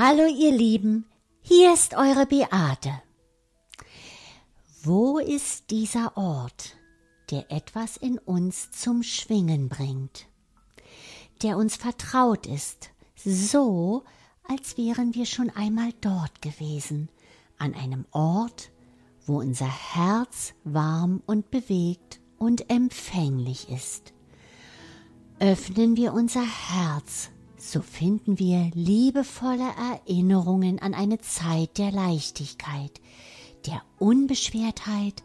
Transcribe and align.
Hallo 0.00 0.26
ihr 0.26 0.52
Lieben, 0.52 1.06
hier 1.40 1.74
ist 1.74 1.94
eure 1.94 2.24
Beate. 2.24 3.02
Wo 4.84 5.18
ist 5.18 5.72
dieser 5.72 6.16
Ort, 6.16 6.76
der 7.32 7.50
etwas 7.50 7.96
in 7.96 8.16
uns 8.16 8.70
zum 8.70 9.02
Schwingen 9.02 9.68
bringt, 9.68 10.28
der 11.42 11.56
uns 11.56 11.74
vertraut 11.74 12.46
ist, 12.46 12.90
so 13.16 14.04
als 14.48 14.76
wären 14.76 15.16
wir 15.16 15.26
schon 15.26 15.50
einmal 15.50 15.90
dort 16.00 16.42
gewesen, 16.42 17.08
an 17.58 17.74
einem 17.74 18.04
Ort, 18.12 18.70
wo 19.26 19.40
unser 19.40 19.66
Herz 19.66 20.54
warm 20.62 21.24
und 21.26 21.50
bewegt 21.50 22.20
und 22.38 22.70
empfänglich 22.70 23.68
ist. 23.68 24.12
Öffnen 25.40 25.96
wir 25.96 26.12
unser 26.12 26.44
Herz, 26.44 27.30
so 27.70 27.82
finden 27.82 28.38
wir 28.38 28.70
liebevolle 28.74 29.68
Erinnerungen 30.06 30.78
an 30.78 30.94
eine 30.94 31.18
Zeit 31.20 31.76
der 31.76 31.92
Leichtigkeit, 31.92 33.00
der 33.66 33.82
Unbeschwertheit 33.98 35.22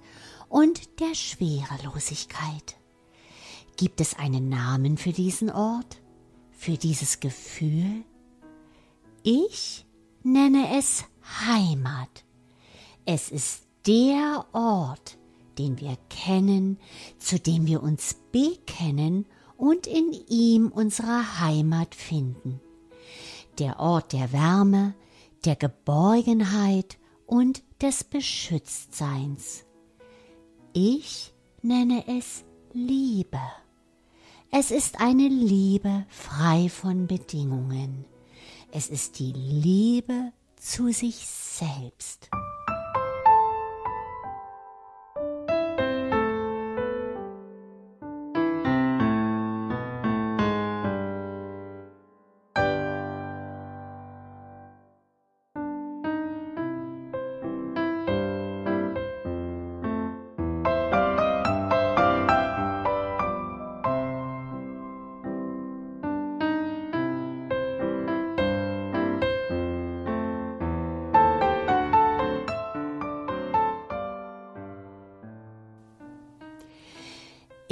und 0.50 1.00
der 1.00 1.16
Schwerelosigkeit. 1.16 2.76
Gibt 3.78 4.02
es 4.02 4.16
einen 4.16 4.50
Namen 4.50 4.98
für 4.98 5.14
diesen 5.14 5.50
Ort, 5.50 6.02
für 6.52 6.78
dieses 6.78 7.22
Gefühl? 7.22 8.04
Ich 9.24 9.86
nenne 10.24 10.78
es 10.78 11.06
Heimat. 11.48 12.26
Es 13.06 13.32
ist 13.32 13.64
der 13.88 14.46
Ort, 14.52 15.18
den 15.58 15.80
wir 15.80 15.98
kennen, 16.10 16.78
zu 17.20 17.40
dem 17.40 17.68
wir 17.68 17.82
uns 17.82 18.18
bekennen 18.32 19.26
und 19.64 19.88
in 19.88 20.12
ihm 20.28 20.68
unsere 20.68 21.40
Heimat 21.40 21.96
finden. 21.96 22.60
Der 23.60 23.80
Ort 23.80 24.12
der 24.12 24.34
Wärme, 24.34 24.94
der 25.46 25.56
Geborgenheit 25.56 26.98
und 27.26 27.64
des 27.82 28.04
Beschütztseins. 28.04 29.64
Ich 30.74 31.34
nenne 31.62 32.04
es 32.10 32.44
Liebe. 32.74 33.40
Es 34.52 34.70
ist 34.70 35.00
eine 35.00 35.30
Liebe 35.30 36.06
frei 36.10 36.68
von 36.68 37.08
Bedingungen. 37.08 38.04
Es 38.74 38.90
ist 38.90 39.18
die 39.18 39.32
Liebe 39.32 40.34
zu 40.58 40.92
sich 40.92 41.26
selbst. 41.26 42.30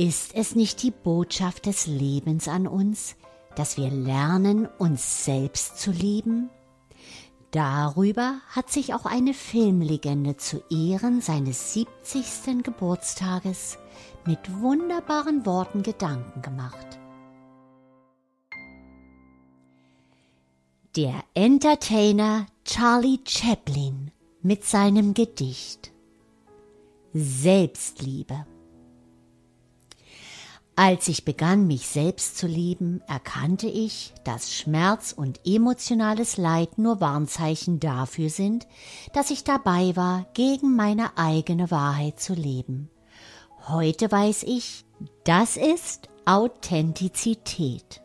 Ist 0.02 0.34
es 0.34 0.56
nicht 0.56 0.82
die 0.82 0.90
Botschaft 0.90 1.68
des 1.68 1.86
Lebens 1.86 2.48
an 2.48 2.66
uns, 2.66 3.16
dass 3.56 3.78
wir 3.78 3.92
lernen, 3.92 4.68
uns 4.80 5.26
selbst 5.26 5.78
zu 5.78 5.92
lieben? 5.92 6.50
Darüber 7.52 8.42
hat 8.50 8.72
sich 8.72 8.96
auch 8.96 9.06
eine 9.06 9.36
Filmlegende 9.36 10.38
zu 10.38 10.64
Ehren 10.72 11.22
seines 11.22 11.74
70. 11.76 12.64
Geburtstages 12.64 13.78
mit 14.26 14.40
wunderbaren 14.60 15.46
Worten 15.46 15.84
Gedanken 15.84 16.42
gemacht. 16.42 16.98
Der 20.96 21.14
Entertainer 21.36 22.48
Charlie 22.66 23.20
Chaplin 23.28 24.10
mit 24.42 24.64
seinem 24.66 25.14
Gedicht 25.14 25.92
Selbstliebe. 27.14 28.48
Als 30.84 31.08
ich 31.10 31.26
begann, 31.26 31.68
mich 31.68 31.88
selbst 31.88 32.40
zu 32.40 32.48
lieben, 32.48 33.04
erkannte 33.08 33.68
ich, 33.68 34.16
dass 34.24 34.52
Schmerz 34.52 35.14
und 35.16 35.40
emotionales 35.46 36.38
Leid 36.38 36.80
nur 36.80 37.00
Warnzeichen 37.00 37.80
dafür 37.80 38.32
sind, 38.32 38.66
dass 39.14 39.30
ich 39.30 39.44
dabei 39.44 39.96
war, 39.96 40.26
gegen 40.34 40.76
meine 40.76 41.20
eigene 41.20 41.70
Wahrheit 41.70 42.20
zu 42.20 42.34
leben. 42.34 42.90
Heute 43.68 44.12
weiß 44.12 44.42
ich, 44.42 44.84
das 45.24 45.56
ist 45.56 46.10
Authentizität. 46.26 48.02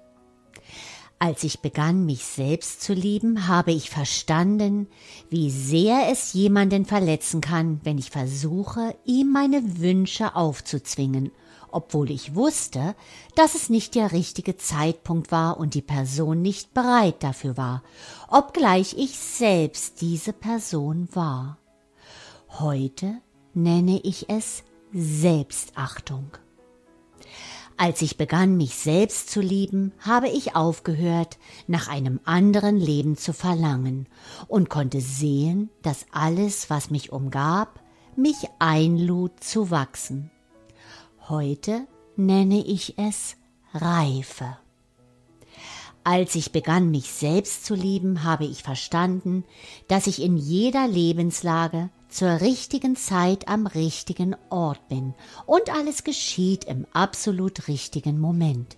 Als 1.18 1.44
ich 1.44 1.60
begann, 1.60 2.04
mich 2.04 2.24
selbst 2.24 2.82
zu 2.82 2.92
lieben, 2.92 3.48
habe 3.48 3.72
ich 3.72 3.88
verstanden, 3.88 4.86
wie 5.30 5.50
sehr 5.50 6.10
es 6.10 6.34
jemanden 6.34 6.84
verletzen 6.84 7.40
kann, 7.40 7.80
wenn 7.84 7.96
ich 7.96 8.10
versuche, 8.10 8.94
ihm 9.04 9.32
meine 9.32 9.78
Wünsche 9.78 10.36
aufzuzwingen 10.36 11.30
obwohl 11.76 12.10
ich 12.10 12.34
wusste, 12.34 12.94
dass 13.34 13.54
es 13.54 13.68
nicht 13.68 13.94
der 13.94 14.12
richtige 14.12 14.56
Zeitpunkt 14.56 15.30
war 15.30 15.58
und 15.58 15.74
die 15.74 15.82
Person 15.82 16.40
nicht 16.40 16.72
bereit 16.72 17.22
dafür 17.22 17.58
war, 17.58 17.82
obgleich 18.28 18.94
ich 18.96 19.18
selbst 19.18 20.00
diese 20.00 20.32
Person 20.32 21.06
war. 21.12 21.58
Heute 22.48 23.18
nenne 23.52 24.00
ich 24.02 24.30
es 24.30 24.64
Selbstachtung. 24.92 26.30
Als 27.78 28.00
ich 28.00 28.16
begann, 28.16 28.56
mich 28.56 28.74
selbst 28.74 29.30
zu 29.30 29.40
lieben, 29.42 29.92
habe 30.00 30.28
ich 30.28 30.56
aufgehört, 30.56 31.36
nach 31.66 31.88
einem 31.88 32.20
anderen 32.24 32.78
Leben 32.78 33.18
zu 33.18 33.34
verlangen 33.34 34.08
und 34.48 34.70
konnte 34.70 35.02
sehen, 35.02 35.68
dass 35.82 36.06
alles, 36.10 36.70
was 36.70 36.90
mich 36.90 37.12
umgab, 37.12 37.80
mich 38.16 38.36
einlud 38.58 39.44
zu 39.44 39.70
wachsen. 39.70 40.30
Heute 41.28 41.86
nenne 42.16 42.64
ich 42.64 42.98
es 42.98 43.36
Reife. 43.74 44.56
Als 46.02 46.34
ich 46.34 46.52
begann, 46.52 46.90
mich 46.90 47.12
selbst 47.12 47.66
zu 47.66 47.74
lieben, 47.74 48.22
habe 48.22 48.44
ich 48.44 48.62
verstanden, 48.62 49.44
dass 49.88 50.06
ich 50.06 50.22
in 50.22 50.36
jeder 50.36 50.88
Lebenslage 50.88 51.90
zur 52.08 52.40
richtigen 52.40 52.96
Zeit 52.96 53.48
am 53.48 53.66
richtigen 53.66 54.36
Ort 54.50 54.88
bin 54.88 55.14
und 55.46 55.74
alles 55.74 56.04
geschieht 56.04 56.64
im 56.64 56.86
absolut 56.92 57.68
richtigen 57.68 58.20
Moment. 58.20 58.76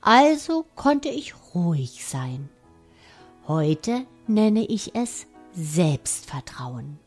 Also 0.00 0.64
konnte 0.76 1.08
ich 1.08 1.34
ruhig 1.54 2.04
sein. 2.06 2.48
Heute 3.46 4.06
nenne 4.26 4.64
ich 4.64 4.94
es 4.94 5.26
Selbstvertrauen. 5.54 6.98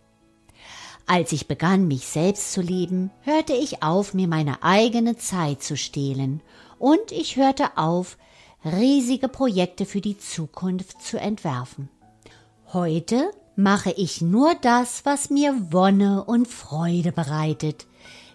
Als 1.07 1.31
ich 1.31 1.47
begann, 1.47 1.87
mich 1.87 2.07
selbst 2.07 2.53
zu 2.53 2.61
lieben, 2.61 3.11
hörte 3.21 3.53
ich 3.53 3.83
auf, 3.83 4.13
mir 4.13 4.27
meine 4.27 4.63
eigene 4.63 5.17
Zeit 5.17 5.61
zu 5.61 5.75
stehlen, 5.75 6.41
und 6.79 7.11
ich 7.11 7.35
hörte 7.35 7.77
auf, 7.77 8.17
riesige 8.63 9.27
Projekte 9.27 9.85
für 9.85 10.01
die 10.01 10.17
Zukunft 10.17 11.01
zu 11.01 11.19
entwerfen. 11.19 11.89
Heute 12.73 13.31
mache 13.55 13.91
ich 13.91 14.21
nur 14.21 14.55
das, 14.55 15.05
was 15.05 15.29
mir 15.29 15.71
Wonne 15.71 16.23
und 16.23 16.47
Freude 16.47 17.11
bereitet, 17.11 17.87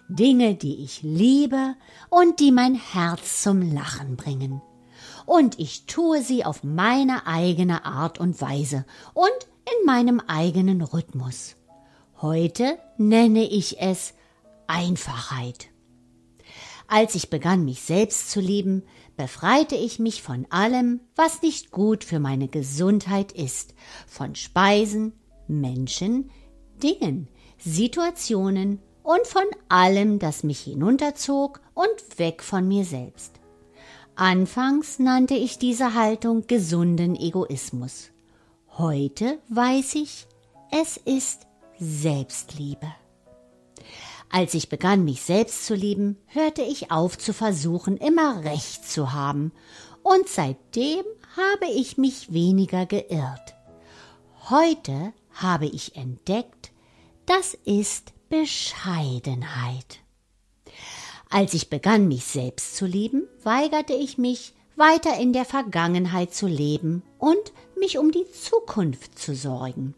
Dinge, 0.09 0.55
die 0.55 0.83
ich 0.83 1.01
liebe 1.01 1.75
und 2.09 2.39
die 2.39 2.51
mein 2.51 2.75
Herz 2.75 3.41
zum 3.43 3.61
Lachen 3.73 4.15
bringen. 4.15 4.61
Und 5.25 5.59
ich 5.59 5.85
tue 5.85 6.21
sie 6.21 6.45
auf 6.45 6.63
meine 6.63 7.27
eigene 7.27 7.85
Art 7.85 8.19
und 8.19 8.39
Weise 8.41 8.85
und 9.13 9.27
in 9.65 9.85
meinem 9.85 10.21
eigenen 10.21 10.81
Rhythmus. 10.81 11.55
Heute 12.21 12.79
nenne 12.97 13.43
ich 13.43 13.81
es 13.81 14.13
Einfachheit. 14.67 15.67
Als 16.87 17.15
ich 17.15 17.29
begann, 17.29 17.65
mich 17.65 17.81
selbst 17.81 18.31
zu 18.31 18.39
lieben, 18.39 18.83
befreite 19.17 19.75
ich 19.75 19.99
mich 19.99 20.21
von 20.21 20.47
allem, 20.49 21.01
was 21.15 21.41
nicht 21.41 21.71
gut 21.71 22.03
für 22.03 22.19
meine 22.19 22.47
Gesundheit 22.47 23.33
ist, 23.33 23.73
von 24.07 24.35
Speisen, 24.35 25.13
Menschen, 25.47 26.29
Dingen, 26.81 27.27
Situationen 27.57 28.79
und 29.03 29.25
von 29.25 29.45
allem, 29.67 30.19
das 30.19 30.43
mich 30.43 30.59
hinunterzog 30.59 31.59
und 31.73 32.19
weg 32.19 32.43
von 32.43 32.67
mir 32.67 32.85
selbst. 32.85 33.33
Anfangs 34.15 34.99
nannte 34.99 35.35
ich 35.35 35.57
diese 35.57 35.93
Haltung 35.93 36.47
gesunden 36.47 37.15
Egoismus. 37.15 38.11
Heute 38.77 39.39
weiß 39.49 39.95
ich, 39.95 40.27
es 40.71 40.97
ist 40.97 41.47
Selbstliebe. 41.79 42.87
Als 44.29 44.53
ich 44.53 44.69
begann, 44.69 45.03
mich 45.03 45.21
selbst 45.21 45.65
zu 45.65 45.73
lieben, 45.73 46.17
hörte 46.27 46.61
ich 46.61 46.91
auf 46.91 47.17
zu 47.17 47.33
versuchen, 47.33 47.97
immer 47.97 48.43
Recht 48.43 48.89
zu 48.89 49.13
haben, 49.13 49.51
und 50.03 50.27
seitdem 50.27 51.03
habe 51.35 51.71
ich 51.73 51.97
mich 51.97 52.31
weniger 52.31 52.85
geirrt. 52.85 53.55
Heute 54.49 55.13
habe 55.33 55.65
ich 55.65 55.95
entdeckt, 55.95 56.71
das 57.25 57.53
ist 57.65 58.13
Bescheidenheit. 58.29 59.99
Als 61.29 61.53
ich 61.53 61.69
begann, 61.69 62.07
mich 62.07 62.23
selbst 62.23 62.77
zu 62.77 62.85
lieben, 62.85 63.27
weigerte 63.43 63.93
ich 63.93 64.17
mich, 64.17 64.53
weiter 64.77 65.19
in 65.19 65.33
der 65.33 65.45
Vergangenheit 65.45 66.33
zu 66.33 66.47
leben 66.47 67.03
und 67.17 67.51
mich 67.77 67.97
um 67.97 68.11
die 68.11 68.29
Zukunft 68.31 69.19
zu 69.19 69.35
sorgen. 69.35 69.95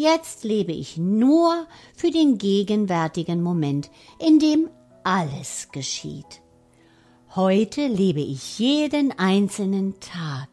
Jetzt 0.00 0.44
lebe 0.44 0.70
ich 0.70 0.96
nur 0.96 1.66
für 1.92 2.12
den 2.12 2.38
gegenwärtigen 2.38 3.42
Moment, 3.42 3.90
in 4.20 4.38
dem 4.38 4.70
alles 5.02 5.70
geschieht. 5.72 6.40
Heute 7.34 7.88
lebe 7.88 8.20
ich 8.20 8.60
jeden 8.60 9.10
einzelnen 9.18 9.98
Tag, 9.98 10.48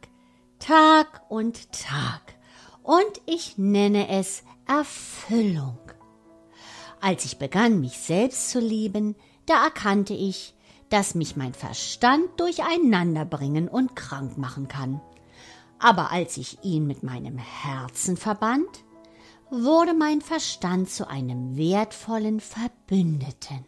Tag 0.58 1.22
und 1.30 1.72
Tag, 1.72 2.34
und 2.82 3.22
ich 3.28 3.56
nenne 3.60 4.10
es 4.10 4.42
Erfüllung. 4.68 5.78
Als 7.00 7.24
ich 7.26 7.38
begann, 7.38 7.80
mich 7.80 8.00
selbst 8.00 8.50
zu 8.50 8.60
lieben, 8.60 9.16
da 9.46 9.64
erkannte 9.66 10.16
ich, 10.16 10.56
dass 10.90 11.14
mich 11.14 11.36
mein 11.36 11.54
Verstand 11.54 12.40
durcheinanderbringen 12.40 13.68
und 13.68 13.96
krank 13.96 14.40
machen 14.40 14.68
kann. 14.68 15.02
Aber 15.78 16.12
als 16.12 16.38
ich 16.38 16.64
ihn 16.64 16.88
mit 16.88 17.04
meinem 17.04 17.38
Herzen 17.38 18.18
verband, 18.18 18.86
wurde 19.50 19.94
mein 19.94 20.22
Verstand 20.22 20.90
zu 20.90 21.08
einem 21.08 21.58
wertvollen 21.58 22.40
Verbündeten. 22.40 23.66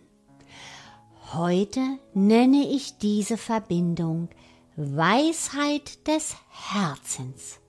Heute 1.33 1.81
nenne 2.13 2.67
ich 2.67 2.97
diese 2.97 3.37
Verbindung 3.37 4.29
Weisheit 4.75 6.07
des 6.07 6.35
Herzens. 6.49 7.59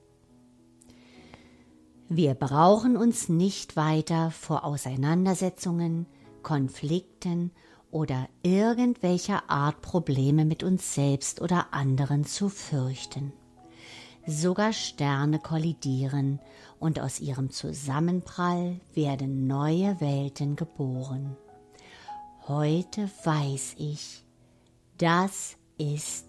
Wir 2.07 2.33
brauchen 2.33 2.97
uns 2.97 3.29
nicht 3.29 3.75
weiter 3.75 4.31
vor 4.31 4.63
Auseinandersetzungen, 4.63 6.07
Konflikten 6.41 7.51
oder 7.91 8.27
irgendwelcher 8.43 9.49
Art 9.49 9.81
Probleme 9.81 10.45
mit 10.45 10.63
uns 10.63 10.95
selbst 10.95 11.41
oder 11.41 11.73
anderen 11.73 12.25
zu 12.25 12.49
fürchten. 12.49 13.33
Sogar 14.25 14.73
Sterne 14.73 15.39
kollidieren 15.39 16.39
und 16.79 16.99
aus 16.99 17.19
ihrem 17.19 17.49
Zusammenprall 17.51 18.79
werden 18.93 19.47
neue 19.47 19.99
Welten 19.99 20.55
geboren. 20.55 21.35
Heute 22.47 23.09
weiß 23.23 23.75
ich, 23.77 24.23
das 24.97 25.57
ist 25.77 26.25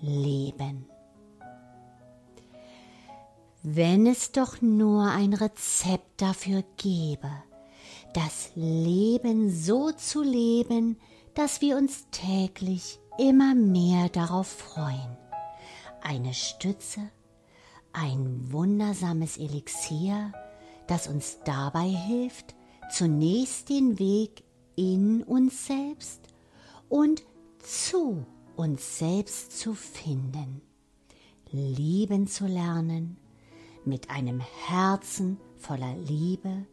Leben. 0.00 0.86
Wenn 3.62 4.06
es 4.06 4.32
doch 4.32 4.62
nur 4.62 5.10
ein 5.10 5.34
Rezept 5.34 6.22
dafür 6.22 6.64
gäbe, 6.78 7.30
das 8.14 8.50
Leben 8.54 9.50
so 9.50 9.92
zu 9.92 10.22
leben, 10.22 10.98
dass 11.34 11.60
wir 11.60 11.76
uns 11.76 12.06
täglich 12.10 12.98
immer 13.18 13.54
mehr 13.54 14.08
darauf 14.08 14.46
freuen. 14.46 15.16
Eine 16.02 16.32
Stütze, 16.32 17.10
ein 17.92 18.52
wundersames 18.52 19.36
Elixier, 19.36 20.32
das 20.86 21.08
uns 21.08 21.38
dabei 21.44 21.88
hilft, 21.88 22.54
zunächst 22.90 23.68
den 23.68 23.98
Weg 23.98 24.42
in 24.76 25.22
uns 25.22 25.66
selbst 25.66 26.20
und 26.88 27.22
zu 27.58 28.24
uns 28.56 28.98
selbst 28.98 29.58
zu 29.58 29.74
finden, 29.74 30.62
lieben 31.50 32.26
zu 32.26 32.46
lernen, 32.46 33.16
mit 33.84 34.10
einem 34.10 34.40
Herzen 34.66 35.38
voller 35.56 35.94
Liebe, 35.96 36.66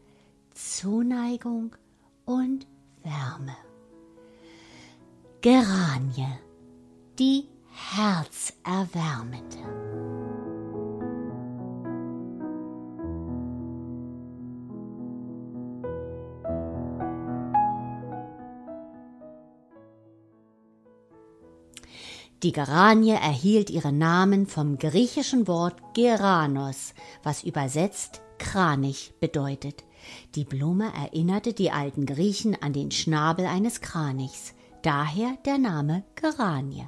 Zuneigung 0.54 1.76
und 2.26 2.68
Wärme. 3.04 3.56
Geranie, 5.42 6.38
die 7.20 7.46
herzerwärmende. 7.70 9.97
Die 22.44 22.52
Geranie 22.52 23.14
erhielt 23.14 23.72
ihren 23.72 23.98
Namen 23.98 24.46
vom 24.46 24.78
griechischen 24.78 25.48
Wort 25.48 25.76
Geranos, 25.96 26.94
was 27.24 27.44
übersetzt 27.44 28.22
Kranich 28.38 29.14
bedeutet. 29.20 29.84
Die 30.36 30.44
Blume 30.44 30.92
erinnerte 30.94 31.54
die 31.54 31.72
alten 31.72 32.06
Griechen 32.06 32.56
an 32.62 32.74
den 32.74 32.92
Schnabel 32.92 33.48
eines 33.48 33.82
Kranichs, 33.82 34.54
daher 34.84 35.36
der 35.46 35.58
Name 35.58 36.04
Geranie. 36.14 36.88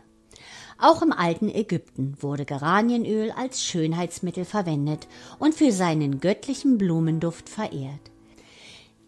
Auch 0.78 1.02
im 1.02 1.12
alten 1.12 1.50
Ägypten 1.50 2.16
wurde 2.22 2.46
Geranienöl 2.46 3.32
als 3.32 3.64
Schönheitsmittel 3.64 4.46
verwendet 4.46 5.08
und 5.40 5.56
für 5.56 5.72
seinen 5.72 6.20
göttlichen 6.20 6.78
Blumenduft 6.78 7.50
verehrt. 7.50 8.12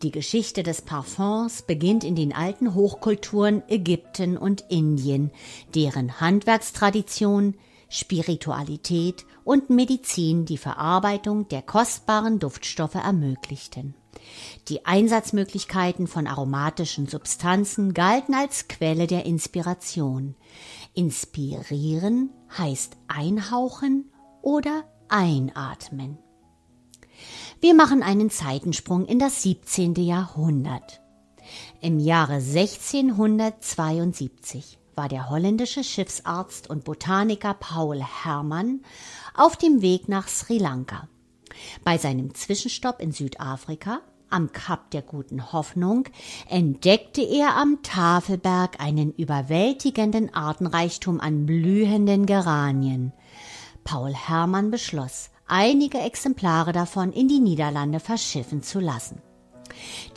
Die 0.04 0.12
Geschichte 0.12 0.64
des 0.64 0.82
Parfums 0.82 1.62
beginnt 1.62 2.04
in 2.04 2.16
den 2.16 2.34
alten 2.34 2.74
Hochkulturen 2.74 3.62
Ägypten 3.68 4.36
und 4.36 4.66
Indien, 4.70 5.30
deren 5.76 6.20
Handwerkstradition, 6.20 7.56
Spiritualität 7.88 9.26
und 9.44 9.70
Medizin 9.70 10.46
die 10.46 10.58
Verarbeitung 10.58 11.48
der 11.50 11.62
kostbaren 11.62 12.40
Duftstoffe 12.40 12.96
ermöglichten. 12.96 13.94
Die 14.70 14.86
Einsatzmöglichkeiten 14.86 16.08
von 16.08 16.26
aromatischen 16.26 17.08
Substanzen 17.08 17.94
galten 17.94 18.34
als 18.34 18.68
Quelle 18.68 19.06
der 19.06 19.26
Inspiration. 19.26 20.36
Inspirieren 20.96 22.32
heißt 22.58 22.98
einhauchen 23.08 24.12
oder 24.42 24.84
einatmen. 25.10 26.18
Wir 27.62 27.74
machen 27.76 28.02
einen 28.02 28.32
Zeitensprung 28.32 29.06
in 29.06 29.20
das 29.20 29.44
17. 29.44 29.94
Jahrhundert. 29.94 31.00
Im 31.80 32.00
Jahre 32.00 32.38
1672 32.38 34.80
war 34.96 35.08
der 35.08 35.30
holländische 35.30 35.84
Schiffsarzt 35.84 36.72
und 36.72 36.86
Botaniker 36.86 37.54
Paul 37.54 38.02
Hermann 38.02 38.82
auf 39.36 39.58
dem 39.58 39.84
Weg 39.84 40.10
nach 40.10 40.28
Sri 40.28 40.58
Lanka. 40.58 41.08
Bei 41.84 42.00
seinem 42.00 42.34
Zwischenstopp 42.34 43.00
in 43.00 43.12
Südafrika 43.12 44.02
am 44.32 44.52
Kap 44.52 44.90
der 44.90 45.04
guten 45.04 45.54
Hoffnung 45.54 46.06
entdeckte 46.50 47.22
er 47.22 47.58
am 47.58 47.84
Tafelberg 47.84 48.80
einen 48.80 49.14
überwältigenden 49.14 50.34
Artenreichtum 50.34 51.20
an 51.20 51.46
blühenden 51.46 52.26
Geranien. 52.26 53.14
Paul 53.84 54.16
Hermann 54.16 54.72
beschloss, 54.72 55.31
einige 55.52 56.00
Exemplare 56.00 56.72
davon 56.72 57.12
in 57.12 57.28
die 57.28 57.40
Niederlande 57.40 58.00
verschiffen 58.00 58.64
zu 58.64 58.80
lassen. 58.80 59.22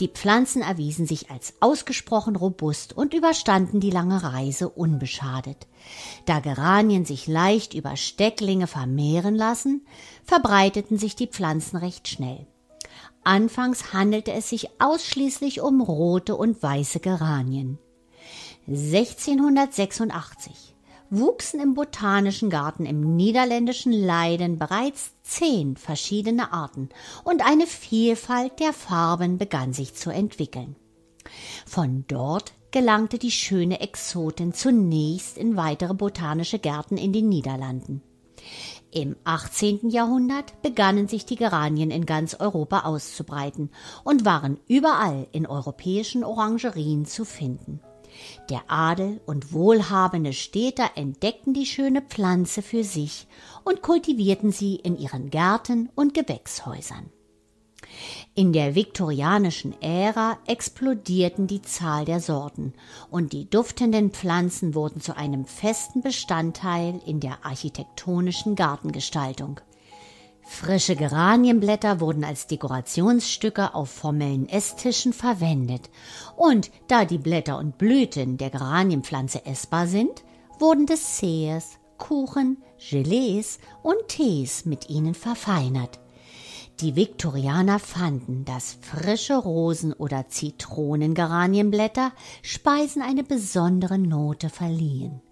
Die 0.01 0.09
Pflanzen 0.09 0.63
erwiesen 0.63 1.07
sich 1.07 1.31
als 1.31 1.55
ausgesprochen 1.61 2.37
robust 2.37 2.97
und 2.97 3.15
überstanden 3.15 3.81
die 3.81 3.91
lange 3.91 4.23
Reise 4.23 4.69
unbeschadet. 4.69 5.67
Da 6.25 6.41
Geranien 6.41 7.05
sich 7.05 7.27
leicht 7.27 7.75
über 7.75 7.97
Stecklinge 7.97 8.67
vermehren 8.67 9.35
lassen, 9.35 9.87
verbreiteten 10.25 10.99
sich 10.99 11.17
die 11.17 11.29
Pflanzen 11.29 11.77
recht 11.77 12.09
schnell. 12.09 12.47
Anfangs 13.23 13.93
handelte 13.93 14.33
es 14.33 14.49
sich 14.49 14.69
ausschließlich 14.81 15.61
um 15.61 15.81
rote 15.81 16.37
und 16.37 16.63
weiße 16.63 17.01
Geranien. 17.01 17.79
1686 18.67 20.75
wuchsen 21.11 21.61
im 21.61 21.75
Botanischen 21.75 22.51
Garten 22.51 22.87
im 22.87 23.17
niederländischen 23.17 23.93
Leiden 23.93 24.59
bereits 24.59 25.14
zehn 25.25 25.77
verschiedene 25.77 26.53
Arten 26.53 26.91
und 27.25 27.45
eine 27.45 27.67
Vielfalt 27.67 28.61
der 28.61 28.73
Farben 28.73 29.39
begann 29.39 29.73
sich 29.73 29.95
zu 29.95 30.11
entwickeln. 30.11 30.77
Von 31.67 32.05
dort 32.07 32.53
gelangte 32.71 33.19
die 33.19 33.31
schöne 33.31 33.81
Exotin 33.81 34.53
zunächst 34.53 35.39
in 35.39 35.57
weitere 35.57 35.95
botanische 35.95 36.59
Gärten 36.59 36.97
in 36.97 37.13
den 37.13 37.29
Niederlanden. 37.29 38.03
Im 38.91 39.17
18. 39.25 39.89
Jahrhundert 39.89 40.61
begannen 40.63 41.09
sich 41.09 41.25
die 41.25 41.37
Geranien 41.37 41.91
in 41.91 42.07
ganz 42.07 42.35
Europa 42.35 42.81
auszubreiten 42.81 43.71
und 44.05 44.25
waren 44.25 44.61
überall 44.69 45.27
in 45.33 45.47
europäischen 45.47 46.23
Orangerien 46.23 47.07
zu 47.07 47.25
finden. 47.25 47.81
Der 48.51 48.63
Adel 48.69 49.21
und 49.27 49.53
wohlhabende 49.53 50.33
Städter 50.33 50.91
entdeckten 50.95 51.55
die 51.55 51.67
schöne 51.67 52.03
Pflanze 52.03 52.63
für 52.63 52.85
sich 52.85 53.27
und 53.65 53.83
kultivierten 53.83 54.53
sie 54.53 54.77
in 54.77 54.99
ihren 54.99 55.31
Gärten 55.31 55.89
und 55.95 56.15
Gewächshäusern. 56.15 57.11
In 58.35 58.53
der 58.53 58.75
viktorianischen 58.75 59.81
Ära 59.81 60.39
explodierten 60.47 61.47
die 61.47 61.63
Zahl 61.63 62.05
der 62.05 62.21
Sorten 62.21 62.73
und 63.11 63.33
die 63.33 63.49
duftenden 63.49 64.11
Pflanzen 64.11 64.75
wurden 64.75 65.01
zu 65.01 65.17
einem 65.17 65.45
festen 65.45 66.01
Bestandteil 66.01 67.01
in 67.07 67.21
der 67.21 67.45
architektonischen 67.45 68.57
Gartengestaltung. 68.57 69.61
Frische 70.47 70.95
Geranienblätter 70.95 72.01
wurden 72.01 72.23
als 72.25 72.47
Dekorationsstücke 72.47 73.75
auf 73.75 73.91
formellen 73.91 74.49
Esstischen 74.49 75.13
verwendet. 75.15 75.89
Und 76.37 76.71
da 76.87 77.05
die 77.07 77.19
Blätter 77.19 77.59
und 77.59 77.79
Blüten 77.79 78.37
der 78.37 78.51
Geranienpflanze 78.51 79.47
essbar 79.47 79.87
sind, 79.87 80.23
wurden 80.59 80.87
Desserts, 80.87 81.79
Kuchen, 81.97 82.59
Gelees 82.91 83.59
und 83.83 84.09
Tees 84.09 84.65
mit 84.65 84.91
ihnen 84.91 85.15
verfeinert. 85.15 86.01
Die 86.81 86.97
Viktorianer 86.97 87.79
fanden, 87.79 88.45
dass 88.45 88.79
frische 88.81 89.37
Rosen- 89.37 89.93
oder 89.93 90.29
Zitronengeranienblätter 90.29 92.11
Speisen 92.43 93.01
eine 93.01 93.23
besondere 93.23 93.99
Note 93.99 94.51
verliehen. 94.51 95.23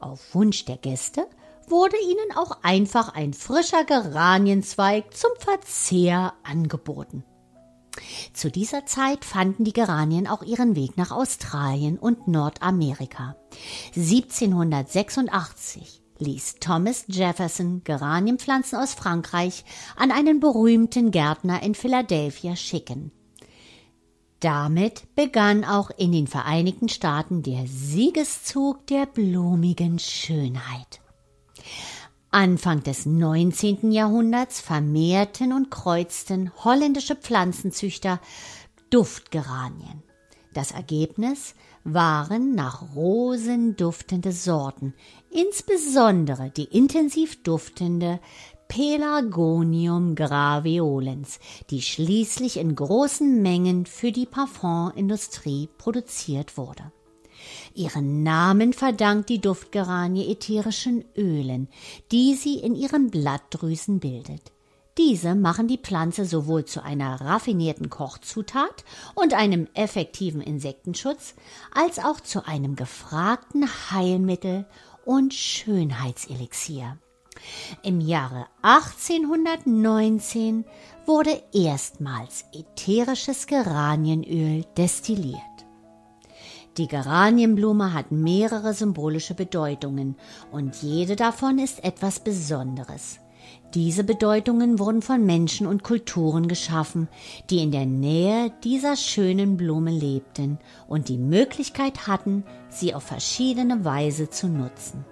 Auf 0.00 0.34
Wunsch 0.34 0.64
der 0.64 0.78
Gäste 0.78 1.28
wurde 1.68 1.96
ihnen 2.02 2.36
auch 2.36 2.58
einfach 2.62 3.14
ein 3.14 3.34
frischer 3.34 3.84
Geranienzweig 3.84 5.16
zum 5.16 5.30
Verzehr 5.38 6.32
angeboten. 6.42 7.22
Zu 8.32 8.50
dieser 8.50 8.86
Zeit 8.86 9.24
fanden 9.24 9.64
die 9.64 9.72
Geranien 9.72 10.26
auch 10.26 10.42
ihren 10.42 10.74
Weg 10.74 10.96
nach 10.96 11.12
Australien 11.12 11.98
und 11.98 12.26
Nordamerika. 12.28 13.36
1786 13.94 15.99
ließ 16.20 16.56
Thomas 16.60 17.04
Jefferson 17.08 17.82
Geranienpflanzen 17.84 18.78
aus 18.78 18.94
Frankreich 18.94 19.64
an 19.96 20.10
einen 20.10 20.40
berühmten 20.40 21.10
Gärtner 21.10 21.62
in 21.62 21.74
Philadelphia 21.74 22.56
schicken. 22.56 23.12
Damit 24.40 25.14
begann 25.14 25.64
auch 25.64 25.90
in 25.90 26.12
den 26.12 26.26
Vereinigten 26.26 26.88
Staaten 26.88 27.42
der 27.42 27.66
Siegeszug 27.66 28.86
der 28.86 29.06
blumigen 29.06 29.98
Schönheit. 29.98 31.00
Anfang 32.30 32.82
des 32.82 33.06
19. 33.06 33.90
Jahrhunderts 33.90 34.60
vermehrten 34.60 35.52
und 35.52 35.70
kreuzten 35.70 36.52
holländische 36.64 37.16
Pflanzenzüchter 37.16 38.20
Duftgeranien. 38.88 40.02
Das 40.54 40.70
Ergebnis 40.70 41.54
waren 41.84 42.54
nach 42.54 42.94
Rosen 42.94 43.76
duftende 43.76 44.32
Sorten, 44.32 44.94
insbesondere 45.30 46.50
die 46.50 46.64
intensiv 46.64 47.42
duftende 47.42 48.20
Pelargonium 48.68 50.14
graveolens, 50.14 51.40
die 51.70 51.82
schließlich 51.82 52.56
in 52.56 52.76
großen 52.76 53.42
Mengen 53.42 53.84
für 53.84 54.12
die 54.12 54.26
Parfumindustrie 54.26 55.68
produziert 55.76 56.56
wurde. 56.56 56.92
Ihren 57.74 58.22
Namen 58.22 58.72
verdankt 58.72 59.28
die 59.28 59.40
Duftgeranie 59.40 60.30
ätherischen 60.30 61.04
Ölen, 61.16 61.68
die 62.12 62.34
sie 62.34 62.58
in 62.58 62.76
ihren 62.76 63.10
Blattdrüsen 63.10 63.98
bildet. 63.98 64.52
Diese 64.98 65.34
machen 65.34 65.68
die 65.68 65.78
Pflanze 65.78 66.24
sowohl 66.24 66.64
zu 66.64 66.82
einer 66.82 67.20
raffinierten 67.20 67.90
Kochzutat 67.90 68.84
und 69.14 69.34
einem 69.34 69.68
effektiven 69.74 70.40
Insektenschutz, 70.40 71.34
als 71.72 71.98
auch 71.98 72.20
zu 72.20 72.46
einem 72.46 72.76
gefragten 72.76 73.68
Heilmittel 73.90 74.66
und 75.04 75.32
Schönheitselixier. 75.32 76.98
Im 77.82 78.00
Jahre 78.00 78.46
1819 78.62 80.64
wurde 81.06 81.42
erstmals 81.52 82.44
ätherisches 82.52 83.46
Geranienöl 83.46 84.64
destilliert. 84.76 85.40
Die 86.76 86.86
Geranienblume 86.86 87.94
hat 87.94 88.12
mehrere 88.12 88.74
symbolische 88.74 89.34
Bedeutungen 89.34 90.16
und 90.52 90.82
jede 90.82 91.16
davon 91.16 91.58
ist 91.58 91.82
etwas 91.82 92.20
Besonderes. 92.20 93.18
Diese 93.74 94.02
Bedeutungen 94.02 94.80
wurden 94.80 95.00
von 95.00 95.24
Menschen 95.24 95.66
und 95.66 95.84
Kulturen 95.84 96.48
geschaffen, 96.48 97.08
die 97.50 97.62
in 97.62 97.70
der 97.70 97.86
Nähe 97.86 98.52
dieser 98.64 98.96
schönen 98.96 99.56
Blume 99.56 99.92
lebten 99.92 100.58
und 100.88 101.08
die 101.08 101.18
Möglichkeit 101.18 102.08
hatten, 102.08 102.44
sie 102.68 102.94
auf 102.94 103.04
verschiedene 103.04 103.84
Weise 103.84 104.28
zu 104.28 104.48
nutzen. 104.48 105.04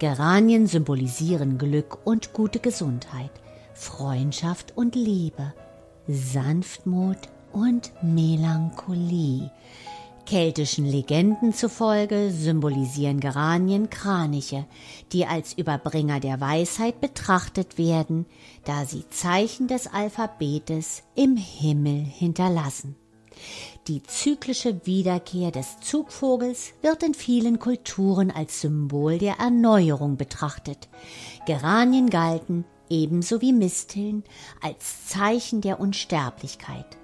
Geranien 0.00 0.66
symbolisieren 0.66 1.56
Glück 1.56 1.98
und 2.04 2.32
gute 2.32 2.58
Gesundheit, 2.58 3.30
Freundschaft 3.72 4.76
und 4.76 4.96
Liebe, 4.96 5.54
Sanftmut 6.08 7.18
und 7.52 7.92
Melancholie, 8.02 9.50
Keltischen 10.26 10.86
Legenden 10.86 11.52
zufolge 11.52 12.30
symbolisieren 12.30 13.20
Geranien 13.20 13.90
Kraniche, 13.90 14.64
die 15.12 15.26
als 15.26 15.52
Überbringer 15.52 16.18
der 16.18 16.40
Weisheit 16.40 17.00
betrachtet 17.00 17.76
werden, 17.76 18.24
da 18.64 18.86
sie 18.86 19.04
Zeichen 19.10 19.68
des 19.68 19.86
Alphabetes 19.86 21.02
im 21.14 21.36
Himmel 21.36 22.04
hinterlassen. 22.04 22.96
Die 23.86 24.02
zyklische 24.02 24.86
Wiederkehr 24.86 25.50
des 25.50 25.78
Zugvogels 25.80 26.72
wird 26.80 27.02
in 27.02 27.12
vielen 27.12 27.58
Kulturen 27.58 28.30
als 28.30 28.62
Symbol 28.62 29.18
der 29.18 29.40
Erneuerung 29.40 30.16
betrachtet. 30.16 30.88
Geranien 31.44 32.08
galten, 32.08 32.64
ebenso 32.88 33.42
wie 33.42 33.52
Misteln, 33.52 34.24
als 34.62 35.06
Zeichen 35.06 35.60
der 35.60 35.80
Unsterblichkeit. 35.80 36.96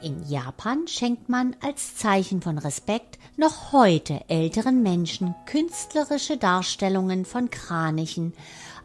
In 0.00 0.22
Japan 0.28 0.86
schenkt 0.86 1.28
man 1.28 1.56
als 1.60 1.96
Zeichen 1.96 2.40
von 2.40 2.56
Respekt 2.58 3.18
noch 3.36 3.72
heute 3.72 4.20
älteren 4.28 4.82
Menschen 4.84 5.34
künstlerische 5.44 6.36
Darstellungen 6.36 7.24
von 7.24 7.50
Kranichen 7.50 8.32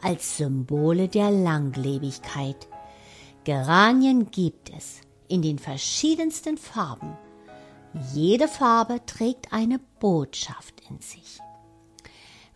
als 0.01 0.37
Symbole 0.37 1.07
der 1.07 1.29
Langlebigkeit. 1.29 2.67
Geranien 3.43 4.31
gibt 4.31 4.71
es 4.75 5.01
in 5.27 5.43
den 5.43 5.59
verschiedensten 5.59 6.57
Farben. 6.57 7.15
Jede 8.11 8.47
Farbe 8.47 8.99
trägt 9.05 9.53
eine 9.53 9.79
Botschaft 9.99 10.81
in 10.89 10.99
sich. 10.99 11.42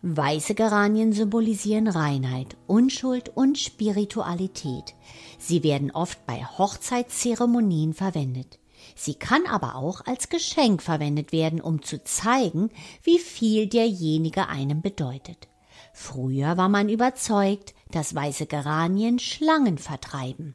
Weiße 0.02 0.54
Geranien 0.54 1.12
symbolisieren 1.12 1.88
Reinheit, 1.88 2.56
Unschuld 2.68 3.32
und 3.34 3.58
Spiritualität. 3.58 4.94
Sie 5.38 5.64
werden 5.64 5.90
oft 5.90 6.24
bei 6.24 6.44
Hochzeitszeremonien 6.44 7.94
verwendet. 7.94 8.60
Sie 8.94 9.14
kann 9.14 9.44
aber 9.46 9.74
auch 9.74 10.06
als 10.06 10.28
Geschenk 10.28 10.82
verwendet 10.82 11.32
werden, 11.32 11.60
um 11.60 11.82
zu 11.82 12.02
zeigen, 12.04 12.70
wie 13.02 13.18
viel 13.18 13.66
derjenige 13.66 14.48
einem 14.48 14.82
bedeutet. 14.82 15.48
Früher 15.92 16.56
war 16.56 16.68
man 16.68 16.88
überzeugt, 16.88 17.74
dass 17.90 18.14
weiße 18.14 18.46
Geranien 18.46 19.18
Schlangen 19.18 19.78
vertreiben. 19.78 20.54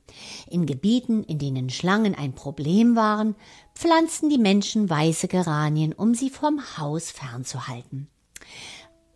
In 0.50 0.66
Gebieten, 0.66 1.24
in 1.24 1.38
denen 1.38 1.70
Schlangen 1.70 2.16
ein 2.16 2.34
Problem 2.34 2.96
waren, 2.96 3.36
pflanzten 3.76 4.30
die 4.30 4.38
Menschen 4.38 4.90
weiße 4.90 5.28
Geranien, 5.28 5.92
um 5.92 6.16
sie 6.16 6.30
vom 6.30 6.62
Haus 6.78 7.12
fernzuhalten. 7.12 8.08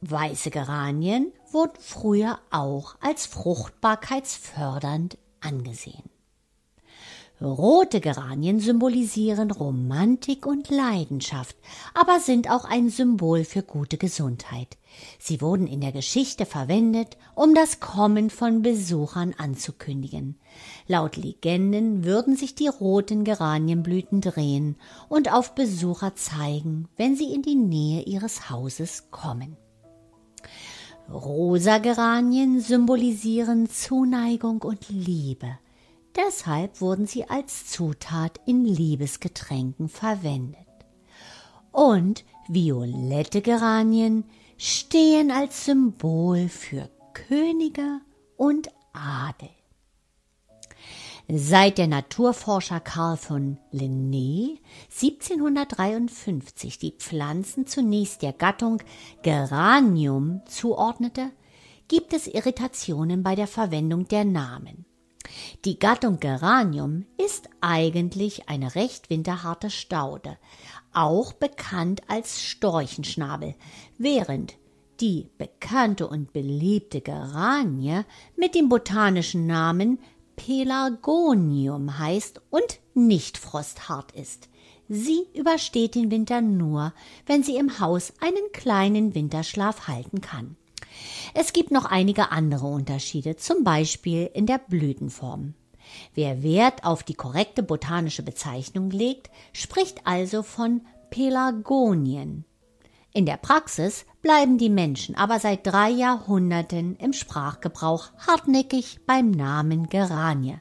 Weiße 0.01 0.51
Geranien 0.51 1.31
wurden 1.51 1.79
früher 1.79 2.39
auch 2.51 2.95
als 3.01 3.25
fruchtbarkeitsfördernd 3.25 5.17
angesehen. 5.41 6.09
Rote 7.39 8.01
Geranien 8.01 8.59
symbolisieren 8.59 9.51
Romantik 9.51 10.47
und 10.47 10.71
Leidenschaft, 10.71 11.55
aber 11.93 12.19
sind 12.19 12.49
auch 12.49 12.65
ein 12.65 12.89
Symbol 12.89 13.43
für 13.43 13.61
gute 13.61 13.97
Gesundheit. 13.97 14.77
Sie 15.19 15.39
wurden 15.39 15.67
in 15.67 15.79
der 15.79 15.91
Geschichte 15.91 16.47
verwendet, 16.47 17.15
um 17.35 17.53
das 17.53 17.79
Kommen 17.79 18.31
von 18.31 18.63
Besuchern 18.63 19.35
anzukündigen. 19.37 20.39
Laut 20.87 21.15
Legenden 21.15 22.03
würden 22.03 22.35
sich 22.35 22.55
die 22.55 22.69
roten 22.69 23.23
Geranienblüten 23.23 24.21
drehen 24.21 24.75
und 25.07 25.31
auf 25.31 25.53
Besucher 25.53 26.15
zeigen, 26.15 26.87
wenn 26.97 27.15
sie 27.15 27.31
in 27.31 27.43
die 27.43 27.55
Nähe 27.55 28.01
ihres 28.01 28.49
Hauses 28.49 29.11
kommen. 29.11 29.57
Rosa 31.09 31.77
Geranien 31.77 32.59
symbolisieren 32.59 33.69
Zuneigung 33.69 34.61
und 34.61 34.89
Liebe. 34.89 35.57
Deshalb 36.15 36.81
wurden 36.81 37.07
sie 37.07 37.29
als 37.29 37.67
Zutat 37.67 38.41
in 38.45 38.65
Liebesgetränken 38.65 39.87
verwendet. 39.87 40.67
Und 41.71 42.25
violette 42.49 43.41
Geranien 43.41 44.25
stehen 44.57 45.31
als 45.31 45.65
Symbol 45.65 46.49
für 46.49 46.89
Könige 47.13 48.01
und 48.35 48.69
Adel. 48.91 49.56
Seit 51.29 51.77
der 51.77 51.87
Naturforscher 51.87 52.79
Karl 52.79 53.17
von 53.17 53.57
Linné 53.73 54.59
1753 54.89 56.79
die 56.79 56.91
Pflanzen 56.91 57.67
zunächst 57.67 58.21
der 58.21 58.31
Gattung 58.31 58.81
Geranium 59.23 60.39
zuordnete, 60.45 61.31
gibt 61.89 62.13
es 62.13 62.27
Irritationen 62.27 63.23
bei 63.23 63.35
der 63.35 63.47
Verwendung 63.47 64.07
der 64.07 64.23
Namen. 64.23 64.85
Die 65.65 65.77
Gattung 65.77 66.21
Geranium 66.21 67.05
ist 67.17 67.49
eigentlich 67.59 68.47
eine 68.47 68.75
recht 68.75 69.09
winterharte 69.09 69.69
Staude, 69.69 70.37
auch 70.93 71.33
bekannt 71.33 72.03
als 72.07 72.41
Storchenschnabel, 72.41 73.55
während 73.97 74.55
Die 74.99 75.29
bekannte 75.37 76.07
und 76.07 76.33
beliebte 76.33 77.01
Geranie 77.01 78.01
mit 78.35 78.55
dem 78.55 78.67
botanischen 78.67 79.45
Namen 79.45 79.99
Pelargonium 80.37 81.99
heißt 81.99 82.39
und 82.49 82.79
nicht 82.93 83.37
frosthart 83.37 84.13
ist. 84.13 84.47
Sie 84.87 85.27
übersteht 85.33 85.95
den 85.95 86.09
Winter 86.09 86.39
nur, 86.39 86.93
wenn 87.25 87.43
sie 87.43 87.57
im 87.57 87.81
Haus 87.81 88.13
einen 88.21 88.51
kleinen 88.53 89.13
Winterschlaf 89.13 89.89
halten 89.89 90.21
kann. 90.21 90.55
Es 91.33 91.51
gibt 91.51 91.71
noch 91.71 91.83
einige 91.83 92.31
andere 92.31 92.67
Unterschiede, 92.67 93.35
zum 93.35 93.65
Beispiel 93.65 94.29
in 94.33 94.45
der 94.45 94.59
Blütenform. 94.59 95.53
Wer 96.13 96.43
Wert 96.43 96.85
auf 96.85 97.03
die 97.03 97.13
korrekte 97.13 97.63
botanische 97.63 98.23
Bezeichnung 98.23 98.89
legt, 98.89 99.29
spricht 99.51 100.05
also 100.05 100.43
von 100.43 100.81
Pelargonien. 101.09 102.45
In 103.17 103.25
der 103.25 103.37
Praxis 103.37 104.05
bleiben 104.21 104.59
die 104.59 104.69
Menschen 104.69 105.15
aber 105.15 105.39
seit 105.39 105.65
drei 105.65 105.89
Jahrhunderten 105.89 106.95
im 106.97 107.13
Sprachgebrauch 107.13 108.11
hartnäckig 108.27 108.99
beim 109.07 109.31
Namen 109.31 109.89
Geranie. 109.89 110.59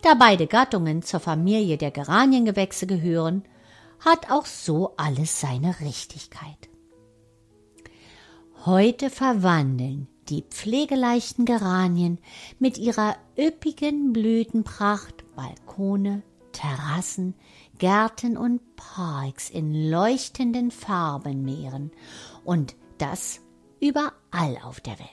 Da 0.00 0.14
beide 0.14 0.46
Gattungen 0.46 1.02
zur 1.02 1.20
Familie 1.20 1.76
der 1.76 1.90
Geraniengewächse 1.90 2.86
gehören, 2.86 3.44
hat 4.00 4.30
auch 4.30 4.46
so 4.46 4.94
alles 4.96 5.38
seine 5.38 5.80
Richtigkeit. 5.80 6.70
Heute 8.64 9.10
verwandeln 9.10 10.08
die 10.30 10.44
pflegeleichten 10.48 11.44
Geranien 11.44 12.20
mit 12.58 12.78
ihrer 12.78 13.16
üppigen 13.38 14.14
Blütenpracht 14.14 15.24
Balkone, 15.36 16.22
Terrassen, 16.52 17.34
Gärten 17.82 18.36
und 18.36 18.76
Parks 18.76 19.50
in 19.50 19.90
leuchtenden 19.90 20.70
Farbenmeeren 20.70 21.90
und 22.44 22.76
das 22.98 23.40
überall 23.80 24.56
auf 24.62 24.80
der 24.80 25.00
Welt. 25.00 25.08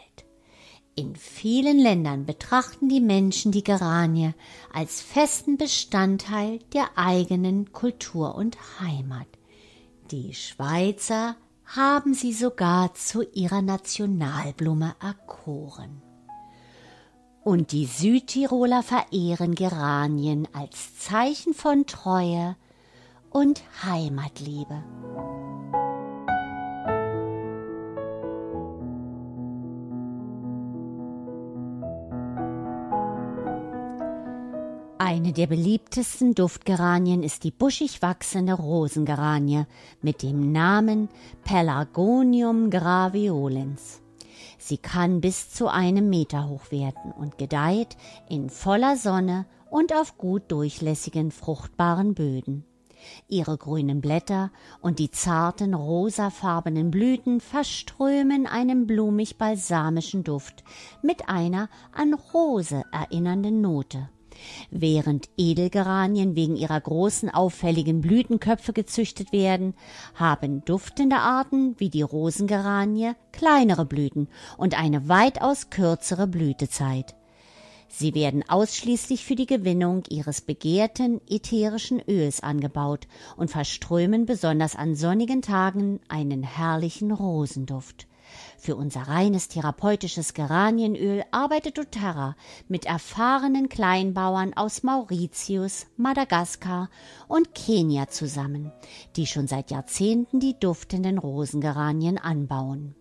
In 0.94 1.16
vielen 1.16 1.80
Ländern 1.80 2.28
betrachten 2.28 2.88
die 2.88 3.02
Menschen 3.02 3.52
die 3.52 3.64
Geranie 3.64 4.36
als 4.72 5.02
festen 5.02 5.58
Bestandteil 5.58 6.60
der 6.76 6.96
eigenen 6.96 7.72
Kultur 7.72 8.36
und 8.36 8.56
Heimat. 8.80 9.26
Die 10.12 10.36
Schweizer 10.36 11.38
haben 11.66 12.14
sie 12.14 12.34
sogar 12.34 12.94
zu 12.94 13.24
ihrer 13.34 13.64
Nationalblume 13.64 14.96
erkoren. 15.02 16.04
Und 17.44 17.72
die 17.72 17.86
Südtiroler 17.86 18.84
verehren 18.84 19.56
Geranien 19.56 20.48
als 20.54 20.98
Zeichen 21.00 21.54
von 21.54 21.86
Treue 21.86 22.56
und 23.30 23.64
Heimatliebe. 23.84 24.84
Eine 35.02 35.34
der 35.34 35.48
beliebtesten 35.48 36.36
Duftgeranien 36.36 37.24
ist 37.24 37.44
die 37.44 37.52
buschig 37.52 38.02
wachsende 38.02 38.54
Rosengeranie 38.54 39.64
mit 40.02 40.22
dem 40.24 40.52
Namen 40.52 41.10
Pelargonium 41.44 42.70
graviolens. 42.70 44.02
Sie 44.60 44.78
kann 44.78 45.22
bis 45.22 45.50
zu 45.50 45.70
einem 45.70 46.10
Meter 46.10 46.48
hoch 46.50 46.70
werden 46.70 47.12
und 47.14 47.38
gedeiht 47.38 47.98
in 48.30 48.50
voller 48.50 48.98
Sonne 48.98 49.46
und 49.72 49.94
auf 49.94 50.18
gut 50.18 50.52
durchlässigen, 50.52 51.32
fruchtbaren 51.32 52.14
Böden. 52.14 52.66
Ihre 53.30 53.58
grünen 53.58 54.02
Blätter 54.02 54.52
und 54.82 55.00
die 55.00 55.10
zarten 55.10 55.74
rosafarbenen 55.74 56.92
Blüten 56.92 57.40
verströmen 57.40 58.46
einen 58.46 58.86
blumig-balsamischen 58.86 60.26
Duft 60.26 60.66
mit 61.02 61.30
einer 61.30 61.70
an 61.94 62.14
Rose 62.14 62.84
erinnernden 62.92 63.62
Note. 63.62 64.10
Während 64.72 65.30
Edelgeranien 65.38 66.36
wegen 66.36 66.56
ihrer 66.56 66.80
großen 66.80 67.30
auffälligen 67.30 68.02
Blütenköpfe 68.02 68.74
gezüchtet 68.74 69.32
werden, 69.32 69.74
haben 70.16 70.64
duftende 70.66 71.18
Arten 71.18 71.76
wie 71.78 71.90
die 71.90 72.02
Rosengeranie 72.02 73.14
kleinere 73.32 73.86
Blüten 73.86 74.28
und 74.58 74.78
eine 74.78 75.08
weitaus 75.08 75.70
kürzere 75.70 76.28
Blütezeit. 76.28 77.16
Sie 77.92 78.14
werden 78.14 78.48
ausschließlich 78.48 79.26
für 79.26 79.36
die 79.36 79.48
Gewinnung 79.48 80.04
ihres 80.10 80.42
begehrten 80.42 81.22
ätherischen 81.28 82.00
Öls 82.08 82.42
angebaut 82.42 83.08
und 83.36 83.50
verströmen 83.50 84.28
besonders 84.28 84.76
an 84.76 84.96
sonnigen 84.96 85.42
Tagen 85.42 86.00
einen 86.08 86.44
herrlichen 86.44 87.12
Rosenduft. 87.12 88.09
Für 88.58 88.76
unser 88.76 89.02
reines 89.02 89.48
therapeutisches 89.48 90.34
Geranienöl 90.34 91.24
arbeitet 91.32 91.78
doTERRA 91.78 92.36
mit 92.68 92.86
erfahrenen 92.86 93.70
Kleinbauern 93.70 94.54
aus 94.54 94.84
Mauritius, 94.84 95.88
Madagaskar 95.98 96.90
und 97.28 97.56
Kenia 97.56 98.08
zusammen, 98.08 98.72
die 99.16 99.26
schon 99.26 99.48
seit 99.48 99.72
Jahrzehnten 99.72 100.40
die 100.40 100.60
duftenden 100.60 101.18
Rosengeranien 101.18 102.18
anbauen. 102.18 102.96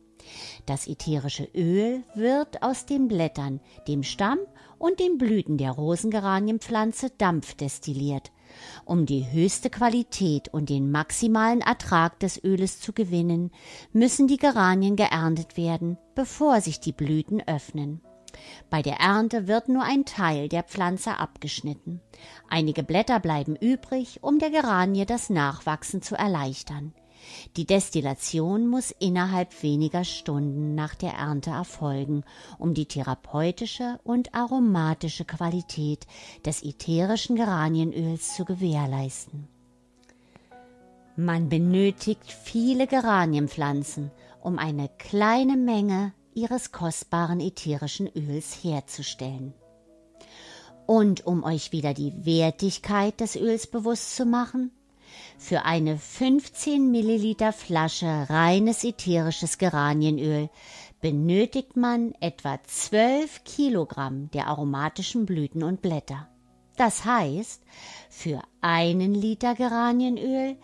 Das 0.66 0.86
ätherische 0.86 1.48
Öl 1.54 2.02
wird 2.14 2.62
aus 2.62 2.86
den 2.86 3.08
Blättern, 3.08 3.60
dem 3.86 4.02
Stamm 4.02 4.38
und 4.78 5.00
den 5.00 5.18
Blüten 5.18 5.56
der 5.56 5.72
Rosengeranienpflanze 5.72 7.10
dampfdestilliert 7.16 8.30
um 8.84 9.06
die 9.06 9.30
höchste 9.30 9.70
Qualität 9.70 10.48
und 10.48 10.68
den 10.68 10.90
maximalen 10.90 11.60
Ertrag 11.60 12.18
des 12.20 12.42
Öles 12.42 12.80
zu 12.80 12.92
gewinnen, 12.92 13.50
müssen 13.92 14.28
die 14.28 14.36
Geranien 14.36 14.96
geerntet 14.96 15.56
werden, 15.56 15.98
bevor 16.14 16.60
sich 16.60 16.80
die 16.80 16.92
Blüten 16.92 17.42
öffnen. 17.46 18.00
Bei 18.70 18.82
der 18.82 18.96
Ernte 18.96 19.48
wird 19.48 19.68
nur 19.68 19.82
ein 19.82 20.04
Teil 20.04 20.48
der 20.48 20.62
Pflanze 20.62 21.18
abgeschnitten. 21.18 22.00
Einige 22.48 22.82
Blätter 22.82 23.20
bleiben 23.20 23.56
übrig, 23.56 24.22
um 24.22 24.38
der 24.38 24.50
Geranie 24.50 25.06
das 25.06 25.30
Nachwachsen 25.30 26.02
zu 26.02 26.14
erleichtern. 26.14 26.92
Die 27.56 27.66
Destillation 27.66 28.66
muss 28.66 28.90
innerhalb 28.90 29.62
weniger 29.62 30.04
Stunden 30.04 30.74
nach 30.74 30.94
der 30.94 31.12
Ernte 31.12 31.50
erfolgen, 31.50 32.24
um 32.58 32.74
die 32.74 32.86
therapeutische 32.86 33.98
und 34.04 34.34
aromatische 34.34 35.24
Qualität 35.24 36.06
des 36.44 36.62
ätherischen 36.62 37.36
Geranienöls 37.36 38.34
zu 38.34 38.44
gewährleisten. 38.44 39.48
Man 41.16 41.48
benötigt 41.48 42.30
viele 42.30 42.86
Geranienpflanzen, 42.86 44.12
um 44.40 44.58
eine 44.58 44.88
kleine 44.98 45.56
Menge 45.56 46.12
ihres 46.32 46.70
kostbaren 46.70 47.40
ätherischen 47.40 48.08
Öls 48.14 48.62
herzustellen. 48.62 49.52
Und 50.86 51.26
um 51.26 51.42
euch 51.42 51.72
wieder 51.72 51.92
die 51.92 52.24
Wertigkeit 52.24 53.20
des 53.20 53.34
Öls 53.36 53.66
bewusst 53.66 54.14
zu 54.14 54.24
machen, 54.24 54.70
für 55.38 55.64
eine 55.64 55.96
15 55.96 56.90
Milliliter 56.90 57.52
Flasche 57.52 58.26
reines 58.28 58.84
ätherisches 58.84 59.56
Geranienöl 59.56 60.50
benötigt 61.00 61.76
man 61.76 62.12
etwa 62.20 62.58
12 62.62 63.44
Kilogramm 63.44 64.30
der 64.32 64.48
aromatischen 64.48 65.26
Blüten 65.26 65.62
und 65.62 65.80
Blätter. 65.80 66.28
Das 66.76 67.04
heißt, 67.04 67.62
für 68.10 68.42
einen 68.60 69.14
Liter 69.14 69.54
Geranienöl 69.54 70.56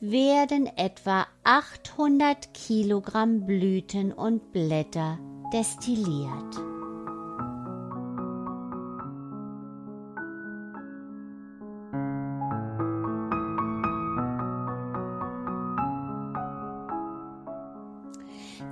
werden 0.00 0.66
etwa 0.76 1.26
800 1.44 2.54
Kilogramm 2.54 3.46
Blüten 3.46 4.12
und 4.12 4.52
Blätter 4.52 5.18
destilliert. 5.52 6.77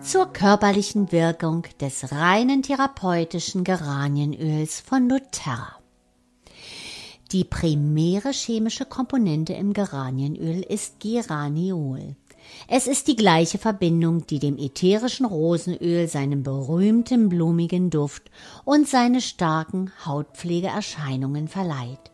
Zur 0.02 0.32
körperlichen 0.32 1.10
Wirkung 1.10 1.64
des 1.80 2.12
reinen 2.12 2.62
therapeutischen 2.62 3.64
Geranienöls 3.64 4.80
von 4.80 5.08
doTERRA. 5.08 5.76
Die 7.32 7.44
primäre 7.44 8.30
chemische 8.30 8.84
Komponente 8.84 9.52
im 9.54 9.72
Geranienöl 9.72 10.62
ist 10.62 11.00
Geraniol. 11.00 12.14
Es 12.68 12.86
ist 12.86 13.08
die 13.08 13.16
gleiche 13.16 13.58
Verbindung, 13.58 14.26
die 14.26 14.38
dem 14.38 14.58
ätherischen 14.58 15.26
Rosenöl 15.26 16.06
seinen 16.06 16.42
berühmten 16.44 17.28
blumigen 17.28 17.90
Duft 17.90 18.30
und 18.64 18.86
seine 18.88 19.20
starken 19.20 19.90
Hautpflegeerscheinungen 20.04 21.48
verleiht. 21.48 22.12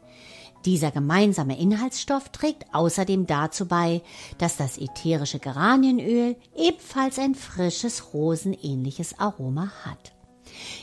Dieser 0.65 0.93
gemeinsame 0.93 1.59
Inhaltsstoff 1.59 2.29
trägt 2.29 2.67
außerdem 2.73 3.27
dazu 3.27 3.67
bei, 3.67 4.03
dass 4.39 4.57
das 4.57 4.79
ätherische 4.79 5.41
Geranienöl 5.41 6.37
ebenfalls 6.57 7.19
ein 7.19 7.35
frisches 7.35 8.15
rosenähnliches 8.15 9.19
Aroma 9.19 9.73
hat. 9.85 10.13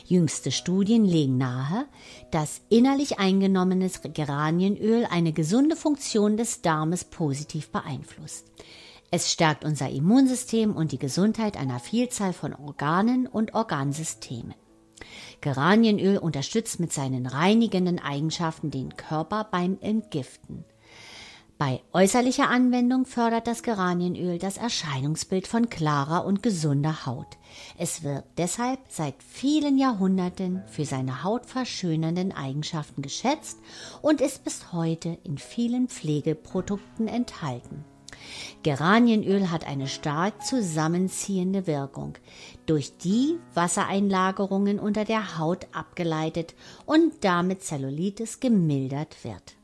Jüngste 0.04 0.50
Studien 0.50 1.04
legen 1.04 1.38
nahe, 1.38 1.86
dass 2.30 2.60
innerlich 2.68 3.18
eingenommenes 3.18 4.00
Geranienöl 4.02 5.06
eine 5.10 5.32
gesunde 5.32 5.76
Funktion 5.76 6.36
des 6.36 6.60
Darmes 6.60 7.04
positiv 7.04 7.70
beeinflusst. 7.70 8.46
Es 9.10 9.32
stärkt 9.32 9.64
unser 9.64 9.88
Immunsystem 9.88 10.76
und 10.76 10.92
die 10.92 10.98
Gesundheit 10.98 11.56
einer 11.56 11.80
Vielzahl 11.80 12.32
von 12.32 12.54
Organen 12.54 13.26
und 13.26 13.54
Organsystemen. 13.54 14.54
Geranienöl 15.40 16.18
unterstützt 16.18 16.80
mit 16.80 16.92
seinen 16.92 17.26
reinigenden 17.26 17.98
Eigenschaften 17.98 18.70
den 18.70 18.96
Körper 18.96 19.48
beim 19.50 19.78
Entgiften. 19.80 20.64
Bei 21.60 21.82
äußerlicher 21.92 22.48
Anwendung 22.48 23.04
fördert 23.04 23.46
das 23.46 23.62
Geranienöl 23.62 24.38
das 24.38 24.56
Erscheinungsbild 24.56 25.46
von 25.46 25.68
klarer 25.68 26.24
und 26.24 26.42
gesunder 26.42 27.04
Haut. 27.04 27.36
Es 27.76 28.02
wird 28.02 28.24
deshalb 28.38 28.78
seit 28.88 29.22
vielen 29.22 29.76
Jahrhunderten 29.76 30.62
für 30.68 30.86
seine 30.86 31.22
hautverschönernden 31.22 32.32
Eigenschaften 32.32 33.02
geschätzt 33.02 33.58
und 34.00 34.22
ist 34.22 34.42
bis 34.42 34.72
heute 34.72 35.18
in 35.22 35.36
vielen 35.36 35.88
Pflegeprodukten 35.88 37.08
enthalten. 37.08 37.84
Geranienöl 38.62 39.50
hat 39.50 39.66
eine 39.66 39.86
stark 39.86 40.42
zusammenziehende 40.44 41.66
Wirkung, 41.66 42.14
durch 42.70 42.96
die 42.98 43.36
Wassereinlagerungen 43.52 44.78
unter 44.78 45.04
der 45.04 45.38
Haut 45.38 45.66
abgeleitet 45.72 46.54
und 46.86 47.24
damit 47.24 47.64
Zellulitis 47.64 48.38
gemildert 48.38 49.24
wird. 49.24 49.56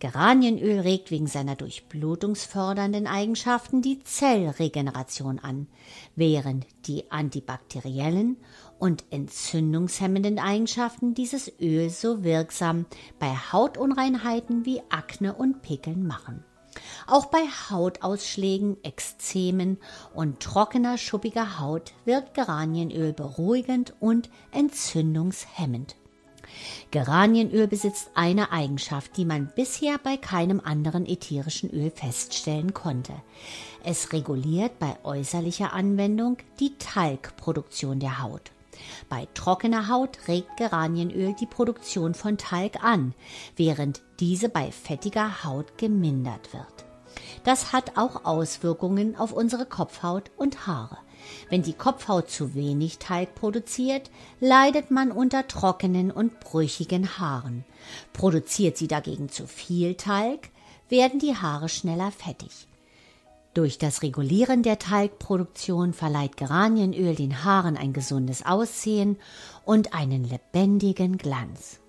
Geranienöl 0.00 0.80
regt 0.80 1.12
wegen 1.12 1.28
seiner 1.28 1.54
durchblutungsfördernden 1.54 3.06
Eigenschaften 3.06 3.80
die 3.80 4.02
Zellregeneration 4.02 5.38
an, 5.38 5.68
während 6.16 6.66
die 6.86 7.12
antibakteriellen 7.12 8.38
und 8.80 9.04
entzündungshemmenden 9.10 10.40
Eigenschaften 10.40 11.14
dieses 11.14 11.52
Öls 11.60 12.00
so 12.00 12.24
wirksam 12.24 12.86
bei 13.20 13.28
Hautunreinheiten 13.52 14.66
wie 14.66 14.82
Akne 14.90 15.34
und 15.34 15.62
Pickeln 15.62 16.08
machen. 16.08 16.42
Auch 17.06 17.26
bei 17.26 17.44
Hautausschlägen, 17.70 18.76
Ekzemen 18.82 19.78
und 20.14 20.40
trockener, 20.40 20.98
schuppiger 20.98 21.58
Haut 21.58 21.92
wirkt 22.04 22.34
Geranienöl 22.34 23.12
beruhigend 23.12 23.94
und 24.00 24.30
entzündungshemmend. 24.52 25.96
Geranienöl 26.90 27.66
besitzt 27.66 28.10
eine 28.14 28.52
Eigenschaft, 28.52 29.16
die 29.16 29.24
man 29.24 29.50
bisher 29.54 29.98
bei 29.98 30.16
keinem 30.16 30.60
anderen 30.60 31.06
ätherischen 31.06 31.70
Öl 31.70 31.90
feststellen 31.90 32.74
konnte. 32.74 33.14
Es 33.84 34.12
reguliert 34.12 34.78
bei 34.78 34.96
äußerlicher 35.02 35.72
Anwendung 35.72 36.36
die 36.60 36.76
Talgproduktion 36.78 38.00
der 38.00 38.22
Haut. 38.22 38.52
Bei 39.08 39.28
trockener 39.34 39.88
Haut 39.88 40.28
regt 40.28 40.56
Geranienöl 40.56 41.34
die 41.34 41.46
Produktion 41.46 42.14
von 42.14 42.36
Talg 42.36 42.82
an, 42.82 43.14
während 43.56 44.02
diese 44.20 44.48
bei 44.48 44.70
fettiger 44.70 45.44
Haut 45.44 45.78
gemindert 45.78 46.52
wird. 46.52 46.91
Das 47.44 47.72
hat 47.72 47.96
auch 47.96 48.24
Auswirkungen 48.24 49.16
auf 49.16 49.32
unsere 49.32 49.66
Kopfhaut 49.66 50.30
und 50.36 50.66
Haare. 50.66 50.98
Wenn 51.48 51.62
die 51.62 51.72
Kopfhaut 51.72 52.30
zu 52.30 52.54
wenig 52.54 52.98
Talg 52.98 53.34
produziert, 53.34 54.10
leidet 54.40 54.90
man 54.90 55.12
unter 55.12 55.46
trockenen 55.46 56.10
und 56.10 56.40
brüchigen 56.40 57.18
Haaren. 57.18 57.64
Produziert 58.12 58.76
sie 58.76 58.88
dagegen 58.88 59.28
zu 59.28 59.46
viel 59.46 59.94
Talg, 59.94 60.50
werden 60.88 61.18
die 61.18 61.36
Haare 61.36 61.68
schneller 61.68 62.10
fettig. 62.10 62.68
Durch 63.54 63.76
das 63.76 64.02
Regulieren 64.02 64.62
der 64.62 64.78
Talgproduktion 64.78 65.92
verleiht 65.92 66.38
Geranienöl 66.38 67.14
den 67.14 67.44
Haaren 67.44 67.76
ein 67.76 67.92
gesundes 67.92 68.46
Aussehen 68.46 69.18
und 69.66 69.94
einen 69.94 70.24
lebendigen 70.24 71.18
Glanz. 71.18 71.81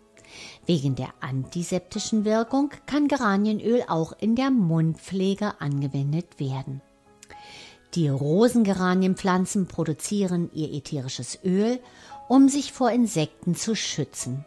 Wegen 0.65 0.95
der 0.95 1.09
antiseptischen 1.19 2.23
Wirkung 2.23 2.71
kann 2.85 3.07
Geranienöl 3.07 3.83
auch 3.87 4.13
in 4.17 4.35
der 4.35 4.49
Mundpflege 4.49 5.59
angewendet 5.59 6.39
werden. 6.39 6.81
Die 7.95 8.07
Rosengeranienpflanzen 8.07 9.67
produzieren 9.67 10.49
ihr 10.53 10.73
ätherisches 10.73 11.37
Öl, 11.43 11.79
um 12.27 12.49
sich 12.49 12.71
vor 12.71 12.91
Insekten 12.91 13.55
zu 13.55 13.75
schützen. 13.75 14.45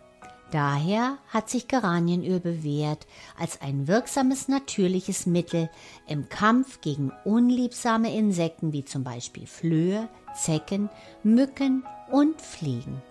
Daher 0.51 1.19
hat 1.29 1.51
sich 1.51 1.69
Geranienöl 1.69 2.41
bewährt 2.41 3.07
als 3.39 3.61
ein 3.61 3.89
wirksames 3.89 4.49
natürliches 4.49 5.27
Mittel 5.27 5.69
im 6.07 6.29
Kampf 6.29 6.81
gegen 6.81 7.13
unliebsame 7.25 8.17
Insekten 8.17 8.73
wie 8.73 8.85
zum 8.85 9.05
Beispiel 9.05 9.47
Flöhe, 9.47 10.09
Zecken, 10.35 10.89
Mücken 11.23 11.85
und 12.11 12.41
Fliegen. 12.41 13.03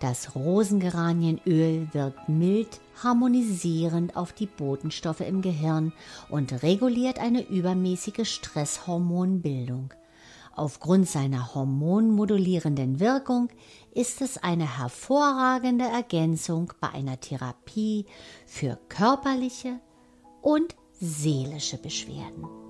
Das 0.00 0.36
Rosengeranienöl 0.36 1.88
wirkt 1.92 2.28
mild 2.28 2.80
harmonisierend 3.02 4.16
auf 4.16 4.32
die 4.32 4.46
Botenstoffe 4.46 5.20
im 5.20 5.42
Gehirn 5.42 5.92
und 6.28 6.62
reguliert 6.62 7.18
eine 7.18 7.42
übermäßige 7.48 8.28
Stresshormonbildung. 8.28 9.92
Aufgrund 10.54 11.08
seiner 11.08 11.54
hormonmodulierenden 11.54 13.00
Wirkung 13.00 13.48
ist 13.92 14.20
es 14.20 14.38
eine 14.38 14.78
hervorragende 14.78 15.84
Ergänzung 15.84 16.72
bei 16.80 16.90
einer 16.90 17.18
Therapie 17.18 18.06
für 18.46 18.78
körperliche 18.88 19.80
und 20.42 20.76
seelische 21.00 21.78
Beschwerden. 21.78 22.67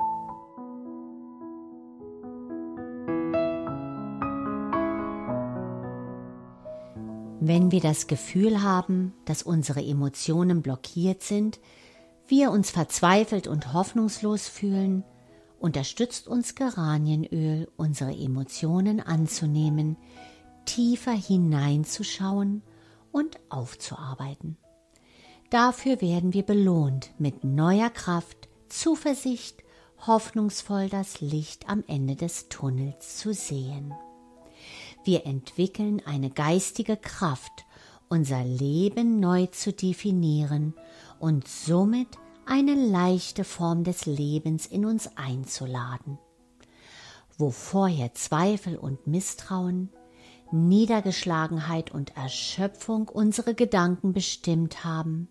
Wenn 7.49 7.73
wir 7.73 7.81
das 7.81 8.09
Gefühl 8.09 8.63
haben, 8.63 9.15
dass 9.25 9.43
unsere 9.43 9.83
Emotionen 9.83 10.61
blockiert 10.61 11.23
sind, 11.23 11.59
wir 12.27 12.51
uns 12.51 12.71
verzweifelt 12.71 13.47
und 13.47 13.73
hoffnungslos 13.73 14.49
fühlen, 14.49 15.03
unterstützt 15.59 16.29
uns 16.29 16.57
Geranienöl, 16.57 17.67
unsere 17.79 18.15
Emotionen 18.15 19.01
anzunehmen, 19.01 19.97
tiefer 20.67 21.13
hineinzuschauen 21.13 22.61
und 23.13 23.41
aufzuarbeiten. 23.49 24.59
Dafür 25.49 26.03
werden 26.03 26.35
wir 26.35 26.43
belohnt 26.43 27.13
mit 27.19 27.45
neuer 27.45 27.89
Kraft, 27.89 28.51
Zuversicht, 28.69 29.65
hoffnungsvoll 30.07 30.91
das 30.91 31.23
Licht 31.23 31.67
am 31.67 31.83
Ende 31.87 32.15
des 32.15 32.51
Tunnels 32.51 33.17
zu 33.17 33.33
sehen. 33.33 33.95
Wir 35.09 35.25
entwickeln 35.25 36.03
eine 36.05 36.29
geistige 36.29 36.99
Kraft, 36.99 37.65
unser 38.11 38.45
Leben 38.45 39.21
neu 39.21 39.47
zu 39.47 39.73
definieren 39.73 40.75
und 41.19 41.49
somit 41.49 42.09
eine 42.45 42.75
leichte 42.75 43.45
Form 43.45 43.85
des 43.85 44.05
Lebens 44.05 44.67
in 44.67 44.85
uns 44.85 45.17
einzuladen. 45.17 46.19
Wo 47.39 47.51
vorher 47.51 48.13
Zweifel 48.13 48.77
und 48.77 49.07
Misstrauen, 49.07 49.89
Niedergeschlagenheit 50.53 51.91
und 51.91 52.15
Erschöpfung 52.15 53.09
unsere 53.09 53.55
Gedanken 53.55 54.13
bestimmt 54.13 54.85
haben, 54.85 55.31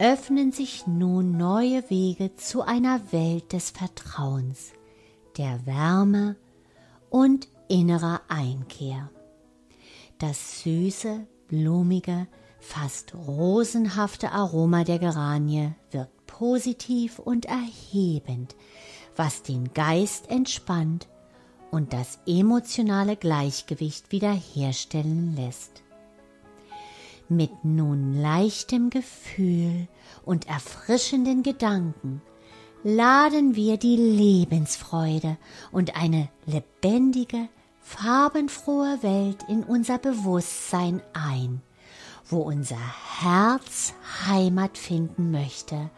öffnen 0.00 0.50
sich 0.50 0.88
nun 0.88 1.36
neue 1.36 1.88
Wege 1.88 2.34
zu 2.34 2.62
einer 2.62 3.12
Welt 3.12 3.52
des 3.52 3.70
Vertrauens, 3.70 4.72
der 5.36 5.66
Wärme 5.66 6.34
und 7.10 7.46
innerer 7.72 8.20
Einkehr. 8.28 9.10
Das 10.18 10.60
süße, 10.60 11.26
blumige, 11.48 12.26
fast 12.60 13.14
rosenhafte 13.14 14.30
Aroma 14.30 14.84
der 14.84 14.98
Geranie 14.98 15.72
wirkt 15.90 16.26
positiv 16.26 17.18
und 17.18 17.46
erhebend, 17.46 18.54
was 19.16 19.42
den 19.42 19.72
Geist 19.72 20.30
entspannt 20.30 21.08
und 21.70 21.94
das 21.94 22.18
emotionale 22.26 23.16
Gleichgewicht 23.16 24.12
wiederherstellen 24.12 25.34
lässt. 25.34 25.82
Mit 27.30 27.64
nun 27.64 28.20
leichtem 28.20 28.90
Gefühl 28.90 29.88
und 30.26 30.46
erfrischenden 30.46 31.42
Gedanken 31.42 32.20
laden 32.84 33.54
wir 33.54 33.76
die 33.76 33.96
Lebensfreude 33.96 35.38
und 35.70 35.96
eine 35.96 36.28
lebendige, 36.44 37.48
farbenfrohe 37.82 39.02
Welt 39.02 39.42
in 39.48 39.64
unser 39.64 39.98
Bewusstsein 39.98 41.02
ein, 41.12 41.60
wo 42.24 42.38
unser 42.38 42.78
Herz 43.20 43.92
Heimat 44.26 44.78
finden 44.78 45.30
möchte 45.30 45.90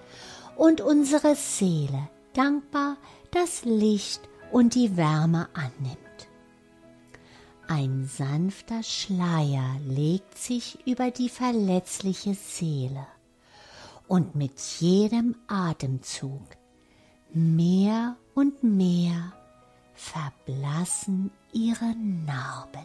und 0.57 0.81
unsere 0.81 1.37
Seele 1.37 2.09
dankbar 2.33 2.97
das 3.31 3.65
Licht 3.65 4.21
und 4.51 4.75
die 4.75 4.97
Wärme 4.97 5.49
annimmt. 5.55 5.99
Ein 7.67 8.07
sanfter 8.07 8.83
Schleier 8.83 9.77
legt 9.87 10.37
sich 10.37 10.87
über 10.87 11.11
die 11.11 11.29
verletzliche 11.29 12.35
Seele 12.35 13.07
und 14.07 14.35
mit 14.35 14.61
jedem 14.81 15.35
Atemzug 15.49 16.43
mehr 17.33 18.17
und 18.35 18.63
mehr 18.63 19.33
verblassen 19.95 21.31
ihre 21.55 21.95
Narben. 22.27 22.85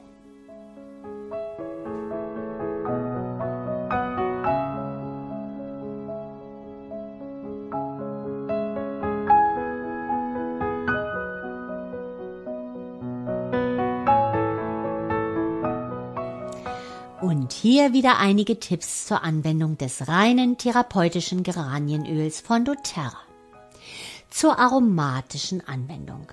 Und 17.22 17.52
hier 17.52 17.92
wieder 17.92 18.18
einige 18.20 18.60
Tipps 18.60 19.08
zur 19.08 19.24
Anwendung 19.24 19.78
des 19.78 20.08
reinen 20.08 20.58
therapeutischen 20.58 21.44
Geranienöls 21.44 22.40
von 22.40 22.66
doTERRA. 22.66 23.18
Zur 24.30 24.60
aromatischen 24.60 25.68
Anwendung. 25.68 26.28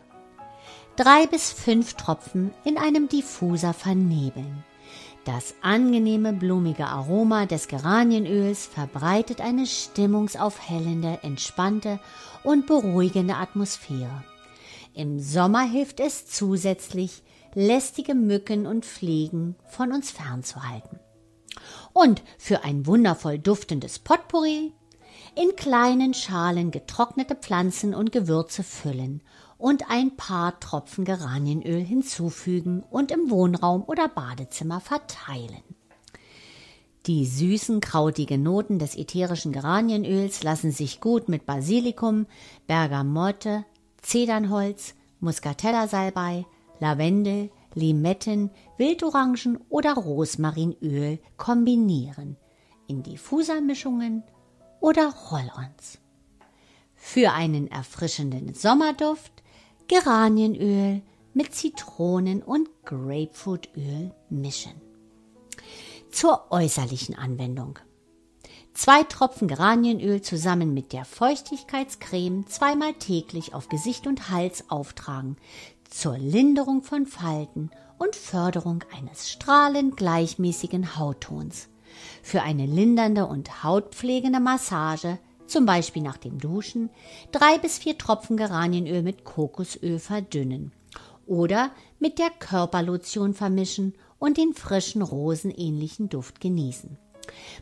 Drei 0.97 1.27
bis 1.27 1.53
fünf 1.53 1.93
Tropfen 1.93 2.55
in 2.65 2.79
einem 2.79 3.07
Diffuser 3.11 3.75
vernebeln. 3.75 4.65
Das 5.27 5.55
angenehme 5.61 6.33
blumige 6.33 6.87
Aroma 6.87 7.45
des 7.45 7.69
Geranienöls 7.69 8.65
verbreitet 8.65 9.43
eine 9.43 9.67
stimmungsaufhellende, 9.67 11.19
entspannte 11.23 12.01
und 12.45 12.67
beruhigende 12.67 13.35
Atmosphäre. 13.35 14.25
Im 14.95 15.21
Sommer 15.21 15.65
hilft 15.65 16.01
es 16.01 16.29
zusätzlich, 16.29 17.23
lästige 17.53 18.15
Mücken 18.15 18.67
und 18.67 18.87
Fliegen 18.87 19.55
von 19.69 19.93
uns 19.93 20.11
fernzuhalten. 20.11 20.99
Und 21.93 22.23
für 22.39 22.65
ein 22.65 22.87
wundervoll 22.87 23.39
duftendes 23.39 23.99
Potpourri 23.99 24.73
in 25.35 25.57
kleinen 25.57 26.15
Schalen 26.15 26.71
getrocknete 26.71 27.35
Pflanzen 27.35 27.95
und 27.95 28.13
Gewürze 28.13 28.63
füllen 28.63 29.21
und 29.59 29.91
ein 29.91 30.17
paar 30.17 30.61
Tropfen 30.61 31.05
Geranienöl 31.05 31.83
hinzufügen 31.83 32.85
und 32.91 33.11
im 33.11 33.31
Wohnraum 33.31 33.85
oder 33.87 34.09
Badezimmer 34.09 34.81
verteilen. 34.81 35.63
Die 37.07 37.25
süßen, 37.25 37.81
krautigen 37.81 38.43
Noten 38.43 38.81
des 38.81 38.97
ätherischen 38.97 39.53
Geranienöls 39.53 40.43
lassen 40.43 40.73
sich 40.73 41.01
gut 41.01 41.29
mit 41.29 41.47
Basilikum, 41.47 42.27
Bergamotte, 42.67 43.65
Zedernholz, 44.03 44.95
Muscatella-Salbei, 45.21 46.47
Lavendel, 46.81 47.51
Limetten, 47.75 48.51
Wildorangen 48.77 49.61
oder 49.69 49.95
Rosmarinöl 49.95 51.19
kombinieren 51.37 52.37
in 52.89 53.03
Diffusermischungen 53.03 54.23
oder 54.81 55.13
Roll-ons. 55.31 55.99
Für 56.95 57.33
einen 57.33 57.71
erfrischenden 57.71 58.55
Sommerduft 58.55 59.36
Geranienöl 59.89 61.01
mit 61.33 61.55
Zitronen- 61.55 62.43
und 62.43 62.69
Grapefruitöl 62.85 64.13
mischen. 64.29 64.73
Zur 66.11 66.51
äußerlichen 66.51 67.15
Anwendung. 67.15 67.79
Zwei 68.75 69.05
Tropfen 69.05 69.47
Geranienöl 69.47 70.23
zusammen 70.23 70.75
mit 70.75 70.93
der 70.93 71.05
Feuchtigkeitscreme 71.05 72.49
zweimal 72.49 72.95
täglich 72.95 73.55
auf 73.55 73.69
Gesicht 73.69 74.09
und 74.09 74.29
Hals 74.29 74.71
auftragen, 74.71 75.37
zur 75.89 76.19
Linderung 76.19 76.83
von 76.83 77.07
Falten 77.07 77.71
und 77.97 78.17
Förderung 78.17 78.83
eines 78.99 79.31
strahlend 79.31 79.97
gleichmäßigen 79.97 80.99
Hauttons. 80.99 81.69
Für 82.25 82.43
eine 82.43 82.67
lindernde 82.67 83.27
und 83.27 83.63
hautpflegende 83.63 84.41
Massage 84.41 85.21
zum 85.47 85.67
Beispiel 85.67 86.03
nach 86.03 86.17
dem 86.17 86.39
Duschen, 86.39 86.91
drei 87.33 87.59
bis 87.59 87.79
vier 87.79 87.99
Tropfen 87.99 88.37
Geranienöl 88.37 89.03
mit 89.03 89.25
Kokosöl 89.25 89.99
verdünnen 89.99 90.73
oder 91.27 91.71
mit 91.99 92.19
der 92.19 92.31
Körperlotion 92.31 93.35
vermischen 93.35 93.95
und 94.19 94.37
den 94.37 94.55
frischen 94.55 95.03
rosenähnlichen 95.03 96.09
Duft 96.09 96.41
genießen. 96.41 96.99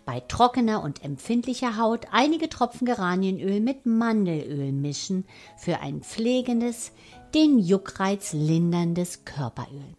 Bei 0.04 0.20
trockener 0.20 0.82
und 0.82 1.02
empfindlicher 1.02 1.78
Haut 1.78 2.06
einige 2.12 2.48
Tropfen 2.48 2.86
Geranienöl 2.86 3.60
mit 3.60 3.86
Mandelöl 3.86 4.72
mischen 4.72 5.24
für 5.56 5.80
ein 5.80 6.02
pflegendes, 6.02 6.92
den 7.34 7.58
Juckreiz 7.58 8.32
linderndes 8.34 9.24
Körperöl 9.24 9.96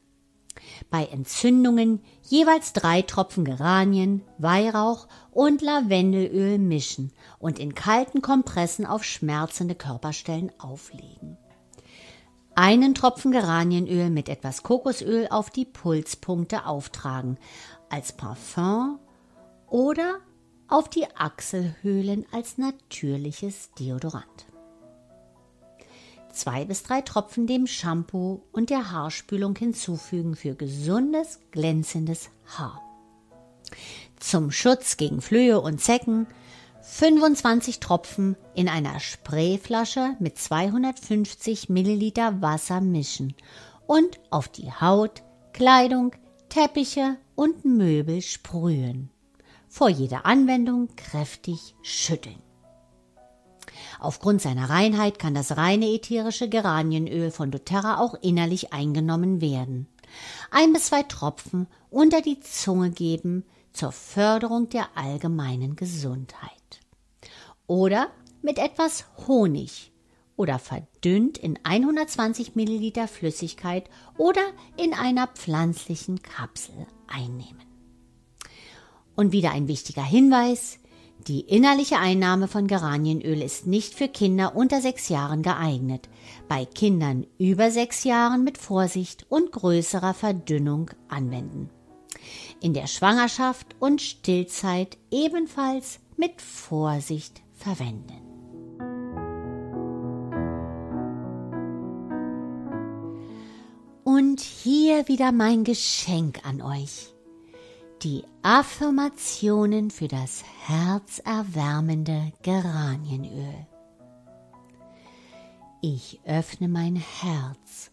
bei 0.89 1.05
Entzündungen 1.05 2.01
jeweils 2.23 2.73
drei 2.73 3.01
Tropfen 3.01 3.45
Geranien, 3.45 4.21
Weihrauch 4.37 5.07
und 5.31 5.61
Lavendelöl 5.61 6.57
mischen 6.57 7.11
und 7.45 7.60
in 7.60 7.75
kalten 7.75 8.23
Kompressen 8.23 8.88
auf 8.88 9.03
schmerzende 9.03 9.75
Körperstellen 9.75 10.51
auflegen. 10.58 11.38
Einen 12.55 12.95
Tropfen 12.95 13.31
Geranienöl 13.31 14.10
mit 14.10 14.29
etwas 14.29 14.63
Kokosöl 14.63 15.27
auf 15.29 15.51
die 15.51 15.65
Pulspunkte 15.65 16.65
auftragen, 16.65 17.38
als 17.88 18.13
Parfum 18.13 18.97
oder 19.67 20.15
auf 20.67 20.89
die 20.89 21.05
Achselhöhlen 21.15 22.25
als 22.31 22.58
natürliches 22.58 23.69
Deodorant 23.77 24.47
zwei 26.31 26.65
bis 26.65 26.84
drei 26.84 26.99
Tropfen 26.99 27.47
dem 27.47 27.65
Shampoo 27.65 28.41
und 28.51 28.69
der 28.69 28.91
Haarspülung 28.91 29.55
hinzufügen 29.55 30.36
für 30.36 30.53
gesundes, 30.53 31.39
glänzendes 31.51 32.29
Haar. 32.58 32.81
Zum 34.19 34.51
Schutz 34.51 34.97
gegen 34.97 35.21
Flöhe 35.21 35.62
und 35.62 35.79
Zecken 35.79 36.27
25 36.87 37.79
Tropfen 37.79 38.37
in 38.53 38.69
einer 38.69 38.99
Sprayflasche 38.99 40.15
mit 40.19 40.37
250 40.37 41.67
Milliliter 41.67 42.41
Wasser 42.41 42.79
mischen 42.79 43.33
und 43.87 44.19
auf 44.29 44.47
die 44.47 44.71
Haut, 44.71 45.23
Kleidung, 45.51 46.11
Teppiche 46.47 47.17
und 47.33 47.65
Möbel 47.65 48.21
sprühen. 48.21 49.09
Vor 49.67 49.89
jeder 49.89 50.25
Anwendung 50.25 50.87
kräftig 50.95 51.75
schütteln. 51.81 52.39
Aufgrund 53.99 54.41
seiner 54.41 54.69
Reinheit 54.69 55.17
kann 55.17 55.33
das 55.33 55.57
reine 55.57 55.87
ätherische 55.87 56.47
Geranienöl 56.47 57.31
von 57.31 57.49
doTERRA 57.49 57.99
auch 57.99 58.13
innerlich 58.21 58.73
eingenommen 58.73 59.41
werden. 59.41 59.87
Ein 60.51 60.71
bis 60.71 60.85
zwei 60.85 61.03
Tropfen 61.03 61.67
unter 61.89 62.21
die 62.21 62.39
Zunge 62.39 62.91
geben 62.91 63.43
zur 63.73 63.91
Förderung 63.91 64.69
der 64.69 64.87
allgemeinen 64.95 65.75
Gesundheit. 65.75 66.64
Oder 67.67 68.10
mit 68.41 68.58
etwas 68.60 69.06
Honig 69.28 69.91
oder 70.38 70.60
verdünnt 70.60 71.38
in 71.38 71.58
120 71.63 72.56
Milliliter 72.56 73.08
Flüssigkeit 73.08 73.89
oder 74.17 74.41
in 74.78 74.93
einer 74.93 75.28
pflanzlichen 75.28 76.21
Kapsel 76.21 76.86
einnehmen. 77.08 77.63
Und 79.15 79.32
wieder 79.32 79.51
ein 79.51 79.67
wichtiger 79.67 80.04
Hinweis, 80.04 80.80
die 81.28 81.39
innerliche 81.39 81.97
Einnahme 81.97 82.47
von 82.47 82.67
Geranienöl 82.67 83.41
ist 83.41 83.65
nicht 83.65 83.95
für 83.95 84.10
Kinder 84.10 84.56
unter 84.56 84.82
sechs 84.82 85.10
Jahren 85.10 85.41
geeignet. 85.41 86.10
Bei 86.47 86.65
Kindern 86.65 87.25
über 87.39 87.71
sechs 87.71 88.04
Jahren 88.04 88.43
mit 88.43 88.58
Vorsicht 88.58 89.25
und 89.30 89.51
größerer 89.51 90.13
Verdünnung 90.13 90.91
anwenden. 91.08 91.69
In 92.62 92.73
der 92.73 92.88
Schwangerschaft 92.88 93.75
und 93.80 94.01
Stillzeit 94.01 94.97
ebenfalls 95.10 95.99
mit 96.17 96.41
Vorsicht 96.41 97.41
verwenden. 97.65 98.21
Und 104.04 104.39
hier 104.39 105.08
wieder 105.08 105.32
mein 105.32 105.63
Geschenk 105.63 106.45
an 106.45 106.62
euch 106.62 107.12
die 108.04 108.23
Affirmationen 108.43 109.89
für 109.89 110.08
das 110.08 110.43
herzerwärmende 110.67 112.34
Geranienöl. 112.43 113.65
Ich 115.82 116.19
öffne 116.25 116.67
mein 116.67 116.97
Herz 116.97 117.91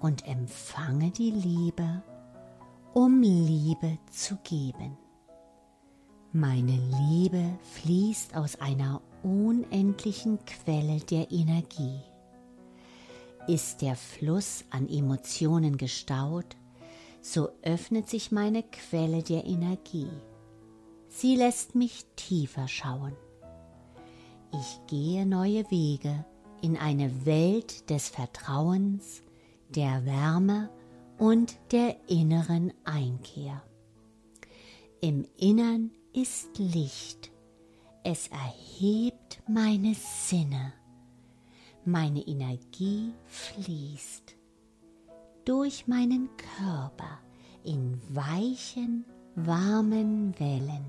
und 0.00 0.26
empfange 0.26 1.12
die 1.12 1.30
Liebe, 1.30 2.02
um 2.92 3.22
Liebe 3.22 3.98
zu 4.10 4.36
geben. 4.42 4.96
Meine 6.32 6.78
Liebe 7.08 7.58
fließt 7.74 8.34
aus 8.34 8.60
einer 8.60 9.00
unendlichen 9.22 10.38
Quelle 10.44 11.00
der 11.00 11.30
Energie. 11.30 12.00
Ist 13.48 13.82
der 13.82 13.96
Fluss 13.96 14.64
an 14.70 14.88
Emotionen 14.88 15.76
gestaut, 15.76 16.56
so 17.20 17.48
öffnet 17.62 18.08
sich 18.08 18.32
meine 18.32 18.62
Quelle 18.62 19.22
der 19.22 19.44
Energie. 19.44 20.10
Sie 21.08 21.36
lässt 21.36 21.74
mich 21.74 22.04
tiefer 22.16 22.68
schauen. 22.68 23.16
Ich 24.52 24.80
gehe 24.86 25.26
neue 25.26 25.70
Wege 25.70 26.24
in 26.60 26.76
eine 26.76 27.26
Welt 27.26 27.90
des 27.90 28.08
Vertrauens, 28.08 29.22
der 29.70 30.04
Wärme 30.04 30.70
und 31.18 31.56
der 31.72 31.96
inneren 32.08 32.72
Einkehr. 32.84 33.62
Im 35.00 35.26
Innern 35.36 35.90
ist 36.12 36.58
Licht. 36.58 37.31
Es 38.04 38.28
erhebt 38.28 39.40
meine 39.46 39.94
Sinne. 39.94 40.72
Meine 41.84 42.20
Energie 42.20 43.12
fließt 43.26 44.36
durch 45.44 45.86
meinen 45.86 46.28
Körper 46.36 47.20
in 47.64 48.00
weichen, 48.08 49.04
warmen 49.36 50.38
Wellen. 50.38 50.84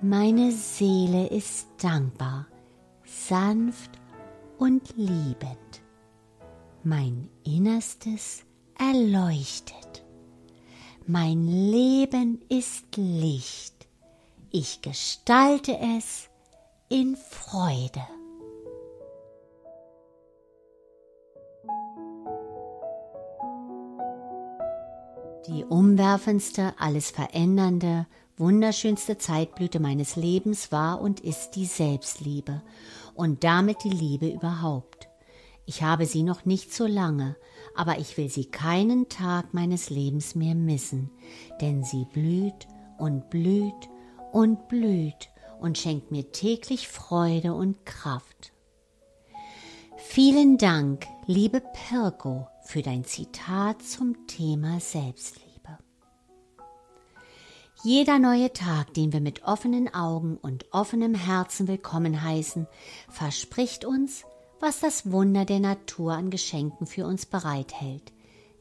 Meine 0.00 0.52
Seele 0.52 1.28
ist 1.28 1.68
dankbar, 1.78 2.46
sanft 3.04 3.90
und 4.58 4.94
liebend. 4.96 5.82
Mein 6.82 7.30
Innerstes 7.44 8.44
erleuchtet. 8.78 10.04
Mein 11.06 11.46
Leben 11.46 12.40
ist 12.48 12.96
Licht. 12.96 13.73
Ich 14.56 14.82
gestalte 14.82 15.76
es 15.98 16.30
in 16.88 17.16
Freude. 17.16 18.06
Die 25.48 25.64
umwerfendste, 25.64 26.72
alles 26.78 27.10
verändernde, 27.10 28.06
wunderschönste 28.36 29.18
Zeitblüte 29.18 29.80
meines 29.80 30.14
Lebens 30.14 30.70
war 30.70 31.00
und 31.00 31.18
ist 31.18 31.56
die 31.56 31.66
Selbstliebe 31.66 32.62
und 33.14 33.42
damit 33.42 33.82
die 33.82 33.90
Liebe 33.90 34.28
überhaupt. 34.28 35.08
Ich 35.66 35.82
habe 35.82 36.06
sie 36.06 36.22
noch 36.22 36.44
nicht 36.44 36.72
so 36.72 36.86
lange, 36.86 37.34
aber 37.74 37.98
ich 37.98 38.16
will 38.16 38.28
sie 38.28 38.44
keinen 38.44 39.08
Tag 39.08 39.52
meines 39.52 39.90
Lebens 39.90 40.36
mehr 40.36 40.54
missen, 40.54 41.10
denn 41.60 41.82
sie 41.82 42.04
blüht 42.04 42.68
und 42.98 43.30
blüht 43.30 43.88
und 44.34 44.66
blüht 44.66 45.30
und 45.60 45.78
schenkt 45.78 46.10
mir 46.10 46.32
täglich 46.32 46.88
Freude 46.88 47.54
und 47.54 47.86
Kraft. 47.86 48.52
Vielen 49.96 50.58
Dank, 50.58 51.06
liebe 51.26 51.60
Pirko, 51.60 52.48
für 52.64 52.82
dein 52.82 53.04
Zitat 53.04 53.82
zum 53.82 54.26
Thema 54.26 54.80
Selbstliebe. 54.80 55.78
Jeder 57.84 58.18
neue 58.18 58.52
Tag, 58.52 58.92
den 58.94 59.12
wir 59.12 59.20
mit 59.20 59.44
offenen 59.44 59.94
Augen 59.94 60.36
und 60.36 60.66
offenem 60.72 61.14
Herzen 61.14 61.68
willkommen 61.68 62.20
heißen, 62.20 62.66
verspricht 63.08 63.84
uns, 63.84 64.24
was 64.58 64.80
das 64.80 65.12
Wunder 65.12 65.44
der 65.44 65.60
Natur 65.60 66.14
an 66.14 66.30
Geschenken 66.30 66.88
für 66.88 67.06
uns 67.06 67.24
bereithält, 67.24 68.12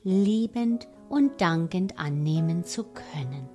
liebend 0.03 0.87
und 1.09 1.41
dankend 1.41 1.97
annehmen 1.97 2.63
zu 2.63 2.83
können. 2.83 3.49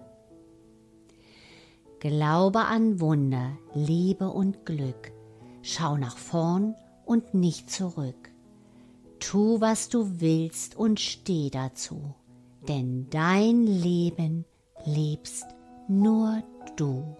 Glaube 2.00 2.60
an 2.60 3.00
Wunder, 3.00 3.58
Liebe 3.74 4.28
und 4.28 4.64
Glück. 4.64 5.10
Schau 5.62 5.96
nach 5.96 6.16
vorn 6.16 6.76
und 7.04 7.34
nicht 7.34 7.72
zurück. 7.72 8.30
Tu, 9.18 9.60
was 9.60 9.88
du 9.88 10.20
willst 10.20 10.76
und 10.76 11.00
steh 11.00 11.50
dazu, 11.50 12.14
denn 12.68 13.08
dein 13.10 13.66
Leben 13.66 14.44
lebst 14.84 15.46
nur 15.88 16.44
du. 16.76 17.16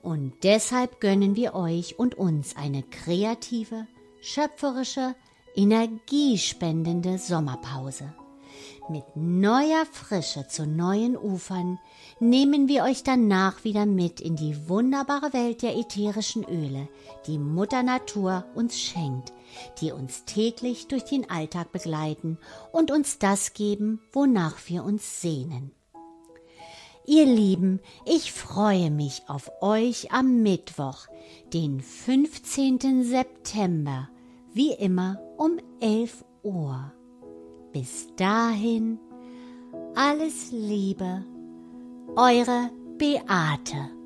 Und 0.00 0.34
deshalb 0.44 1.00
gönnen 1.00 1.34
wir 1.34 1.54
euch 1.54 1.98
und 1.98 2.14
uns 2.14 2.54
eine 2.54 2.84
kreative, 2.84 3.88
schöpferische, 4.20 5.16
energiespendende 5.56 7.18
Sommerpause. 7.18 8.14
Mit 8.88 9.04
neuer 9.14 9.84
Frische 9.86 10.46
zu 10.48 10.66
neuen 10.66 11.16
Ufern 11.16 11.78
nehmen 12.20 12.68
wir 12.68 12.84
euch 12.84 13.02
danach 13.02 13.64
wieder 13.64 13.86
mit 13.86 14.20
in 14.20 14.36
die 14.36 14.68
wunderbare 14.68 15.32
Welt 15.32 15.62
der 15.62 15.76
ätherischen 15.76 16.44
Öle, 16.44 16.88
die 17.26 17.38
Mutter 17.38 17.82
Natur 17.82 18.44
uns 18.54 18.78
schenkt, 18.78 19.32
die 19.80 19.92
uns 19.92 20.24
täglich 20.24 20.88
durch 20.88 21.04
den 21.04 21.28
Alltag 21.30 21.72
begleiten 21.72 22.38
und 22.72 22.90
uns 22.90 23.18
das 23.18 23.54
geben, 23.54 24.00
wonach 24.12 24.56
wir 24.66 24.84
uns 24.84 25.20
sehnen. 25.20 25.72
Ihr 27.04 27.26
Lieben, 27.26 27.80
ich 28.04 28.32
freue 28.32 28.90
mich 28.90 29.22
auf 29.26 29.50
euch 29.60 30.12
am 30.12 30.42
Mittwoch, 30.42 31.08
den 31.52 31.80
15. 31.80 33.02
September, 33.02 34.08
wie 34.54 34.72
immer 34.72 35.20
um 35.36 35.58
11 35.80 36.24
Uhr. 36.44 36.92
Bis 37.72 38.08
dahin, 38.16 38.98
alles 39.94 40.52
Liebe, 40.52 41.24
eure 42.16 42.70
Beate. 42.98 44.01